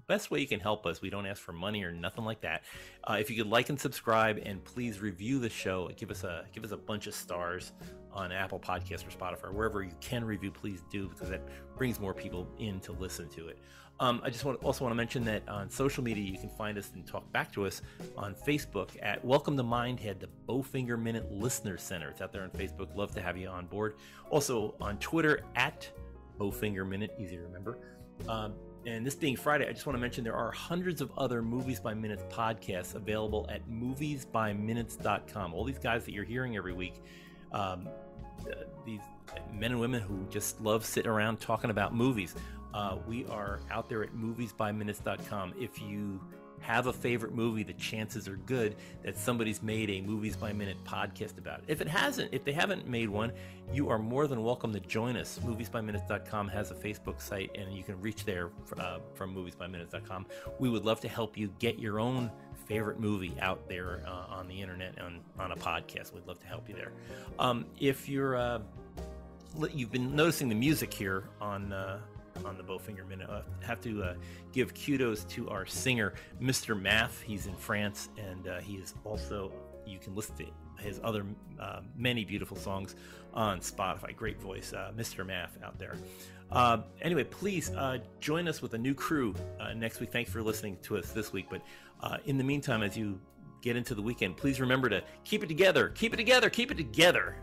best 0.10 0.32
way 0.32 0.40
you 0.42 0.48
can 0.48 0.60
help 0.60 0.86
us, 0.86 1.02
we 1.02 1.10
don't 1.10 1.28
ask 1.28 1.42
for 1.42 1.54
money 1.54 1.84
or 1.84 1.92
nothing 1.92 2.26
like 2.26 2.42
that. 2.42 2.64
Uh, 3.06 3.18
if 3.20 3.30
you 3.30 3.38
could 3.38 3.50
like 3.50 3.70
and 3.70 3.80
subscribe 3.80 4.42
and 4.44 4.62
please 4.66 5.00
review 5.00 5.40
the 5.40 5.50
show, 5.50 5.90
give 5.96 6.12
us 6.12 6.24
a 6.26 6.46
give 6.52 6.66
us 6.66 6.72
a 6.72 6.78
bunch 6.78 7.08
of 7.08 7.14
stars 7.14 7.72
on 8.12 8.32
Apple 8.32 8.60
Podcasts 8.60 9.08
or 9.08 9.12
Spotify, 9.12 9.54
wherever 9.54 9.84
you 9.84 9.92
can 10.02 10.26
review, 10.26 10.52
please 10.52 10.82
do 10.90 11.08
because 11.08 11.30
that 11.30 11.42
brings 11.78 12.00
more 12.00 12.14
people 12.14 12.48
in 12.58 12.80
to 12.82 12.92
listen 12.94 13.30
to 13.30 13.48
it. 13.48 13.60
Um, 14.00 14.20
I 14.24 14.30
just 14.32 14.46
want 14.46 14.64
also 14.64 14.84
want 14.84 14.94
to 14.94 14.96
mention 14.96 15.24
that 15.26 15.48
on 15.48 15.70
social 15.70 16.04
media 16.04 16.24
you 16.24 16.40
can 16.40 16.50
find 16.50 16.78
us 16.78 16.90
and 16.96 17.06
talk 17.06 17.32
back 17.32 17.52
to 17.54 17.68
us 17.68 17.84
on 18.18 18.34
Facebook 18.34 18.90
at 19.04 19.24
Welcome 19.24 19.58
to 19.58 19.64
Mindhead, 19.64 20.20
the 20.20 20.30
Bowfinger 20.48 21.00
Minute 21.00 21.32
Listener 21.32 21.78
Center. 21.78 22.10
It's 22.10 22.22
out 22.22 22.34
there 22.34 22.44
on 22.44 22.50
Facebook. 22.50 22.96
Love 22.96 23.14
to 23.14 23.22
have 23.22 23.38
you 23.38 23.48
on 23.48 23.68
board. 23.68 23.96
Also 24.32 24.74
on 24.82 24.98
Twitter 24.98 25.42
at 25.56 25.88
Bowfinger 26.40 26.88
Minute, 26.88 27.14
easy 27.20 27.36
to 27.36 27.44
remember. 27.44 27.78
Um, 28.28 28.54
and 28.86 29.06
this 29.06 29.16
being 29.16 29.36
Friday, 29.36 29.68
I 29.68 29.74
just 29.74 29.86
want 29.86 29.96
to 29.98 30.02
mention 30.02 30.24
there 30.24 30.36
are 30.36 30.52
hundreds 30.52 31.02
of 31.02 31.12
other 31.18 31.42
Movies 31.42 31.80
by 31.80 31.94
Minutes 31.94 32.24
podcasts 32.30 32.96
available 32.96 33.46
at 33.50 33.68
moviesbyminutes.com. 33.70 35.54
All 35.54 35.64
these 35.64 35.80
guys 35.80 36.06
that 36.06 36.14
you're 36.14 36.24
hearing 36.24 36.56
every 36.56 36.74
week, 36.74 37.02
um, 37.52 37.90
uh, 38.42 38.54
these 38.86 39.02
men 39.54 39.72
and 39.72 39.80
women 39.80 40.02
who 40.02 40.26
just 40.30 40.62
love 40.62 40.86
sitting 40.86 41.12
around 41.12 41.40
talking 41.40 41.70
about 41.70 41.94
movies. 41.94 42.36
Uh, 42.74 42.98
we 43.08 43.26
are 43.26 43.60
out 43.72 43.90
there 43.90 44.04
at 44.04 44.14
moviesbyminutes.com. 44.14 45.54
If 45.60 45.82
you 45.82 46.22
have 46.62 46.88
a 46.88 46.94
favorite 46.94 47.34
movie, 47.34 47.64
the 47.64 47.74
chances 47.74 48.28
are 48.28 48.36
good 48.36 48.76
that 49.04 49.18
somebody's 49.18 49.62
made 49.62 49.90
a 49.90 50.02
Movies 50.02 50.36
by 50.36 50.54
Minute 50.54 50.78
podcast 50.84 51.38
about 51.38 51.60
it. 51.60 51.66
If 51.68 51.82
it 51.82 51.88
hasn't, 51.88 52.34
if 52.34 52.44
they 52.44 52.52
haven't 52.52 52.88
made 52.88 53.10
one, 53.10 53.32
you 53.72 53.90
are 53.90 54.00
more 54.00 54.28
than 54.28 54.44
welcome 54.44 54.74
to 54.74 54.80
join 54.80 55.16
us. 55.16 55.40
Moviesbyminutes.com 55.44 56.48
has 56.50 56.72
a 56.72 56.76
Facebook 56.76 57.22
site, 57.22 57.56
and 57.56 57.74
you 57.74 57.84
can 57.84 58.00
reach 58.02 58.26
there 58.26 58.50
uh, 58.78 59.00
from 59.14 59.36
moviesbyminutes.com. 59.36 60.26
We 60.60 60.70
would 60.70 60.86
love 60.86 61.00
to 61.02 61.08
help 61.08 61.38
you 61.38 61.52
get 61.60 61.80
your 61.80 62.00
own 62.00 62.32
favorite 62.68 63.00
movie 63.00 63.34
out 63.42 63.68
there 63.68 64.04
uh, 64.06 64.36
on 64.36 64.48
the 64.48 64.62
internet 64.62 65.00
on, 65.02 65.22
on 65.40 65.52
a 65.52 65.56
podcast. 65.56 66.14
We'd 66.14 66.28
love 66.28 66.40
to 66.40 66.48
help 66.48 66.70
you 66.70 66.76
there. 66.76 66.92
Um, 67.40 67.66
if 67.80 68.08
you're 68.08 68.36
uh, 68.36 68.60
you've 69.74 69.92
been 69.92 70.16
noticing 70.16 70.50
the 70.50 70.56
music 70.56 70.94
here 70.94 71.24
on 71.42 71.74
uh, 71.74 72.00
on 72.46 72.58
the 72.58 72.64
Bowfinger 72.64 73.08
Minute. 73.08 73.30
I 73.30 73.42
have 73.66 73.82
to 73.82 74.04
uh, 74.04 74.14
give 74.52 74.74
kudos 74.74 75.24
to 75.26 75.50
our 75.50 75.66
singer, 75.66 76.14
Mr. 76.42 76.80
Math. 76.80 77.22
He's 77.22 77.48
in 77.48 77.56
France, 77.56 78.10
and 78.18 78.48
uh, 78.48 78.60
he 78.60 78.76
is 78.76 78.94
also, 79.04 79.52
you 79.86 80.00
can 80.00 80.16
listen 80.16 80.36
to 80.38 80.46
his 80.84 81.00
other 81.04 81.26
uh, 81.60 81.82
many 81.96 82.24
beautiful 82.24 82.58
songs 82.58 82.96
on 83.34 83.60
Spotify. 83.60 84.16
Great 84.16 84.40
voice, 84.40 84.74
uh, 84.74 84.92
Mr. 84.96 85.26
Math 85.26 85.58
out 85.64 85.78
there. 85.78 85.96
Uh, 86.52 86.80
anyway, 87.02 87.24
please 87.24 87.70
uh, 87.72 88.00
join 88.20 88.48
us 88.48 88.62
with 88.62 88.74
a 88.74 88.78
new 88.78 88.94
crew 88.94 89.36
next 89.76 90.00
week. 90.00 90.12
Thanks 90.12 90.32
for 90.32 90.42
listening 90.42 90.78
to 90.84 90.98
us 90.98 91.12
this 91.12 91.32
week. 91.32 91.48
But 91.50 91.62
in 92.26 92.38
the 92.38 92.44
meantime, 92.44 92.82
as 92.82 92.98
you 92.98 93.20
get 93.62 93.76
into 93.76 93.94
the 93.94 94.02
weekend, 94.02 94.38
please 94.38 94.60
remember 94.60 94.90
to 94.90 95.04
keep 95.24 95.44
it 95.44 95.48
together, 95.48 95.90
keep 95.90 96.14
it 96.14 96.18
together, 96.18 96.50
keep 96.50 96.72
it 96.72 96.78
together. 96.78 97.36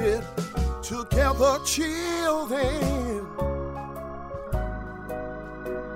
Keep 0.00 0.08
it 0.08 0.24
together, 0.82 1.58
children. 1.66 3.26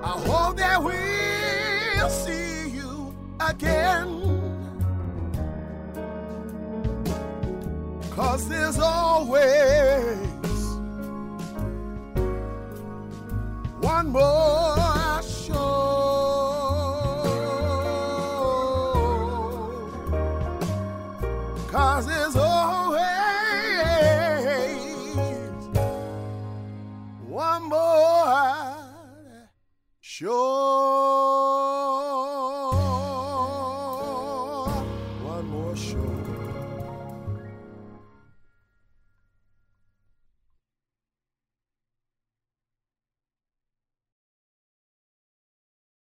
I 0.03 0.15
hope 0.27 0.59
that 0.59 0.83
we'll 0.83 2.11
see 2.11 2.69
you 2.69 3.15
again. 3.41 4.21
Cause 8.11 8.47
there's 8.47 8.79
always 8.79 9.74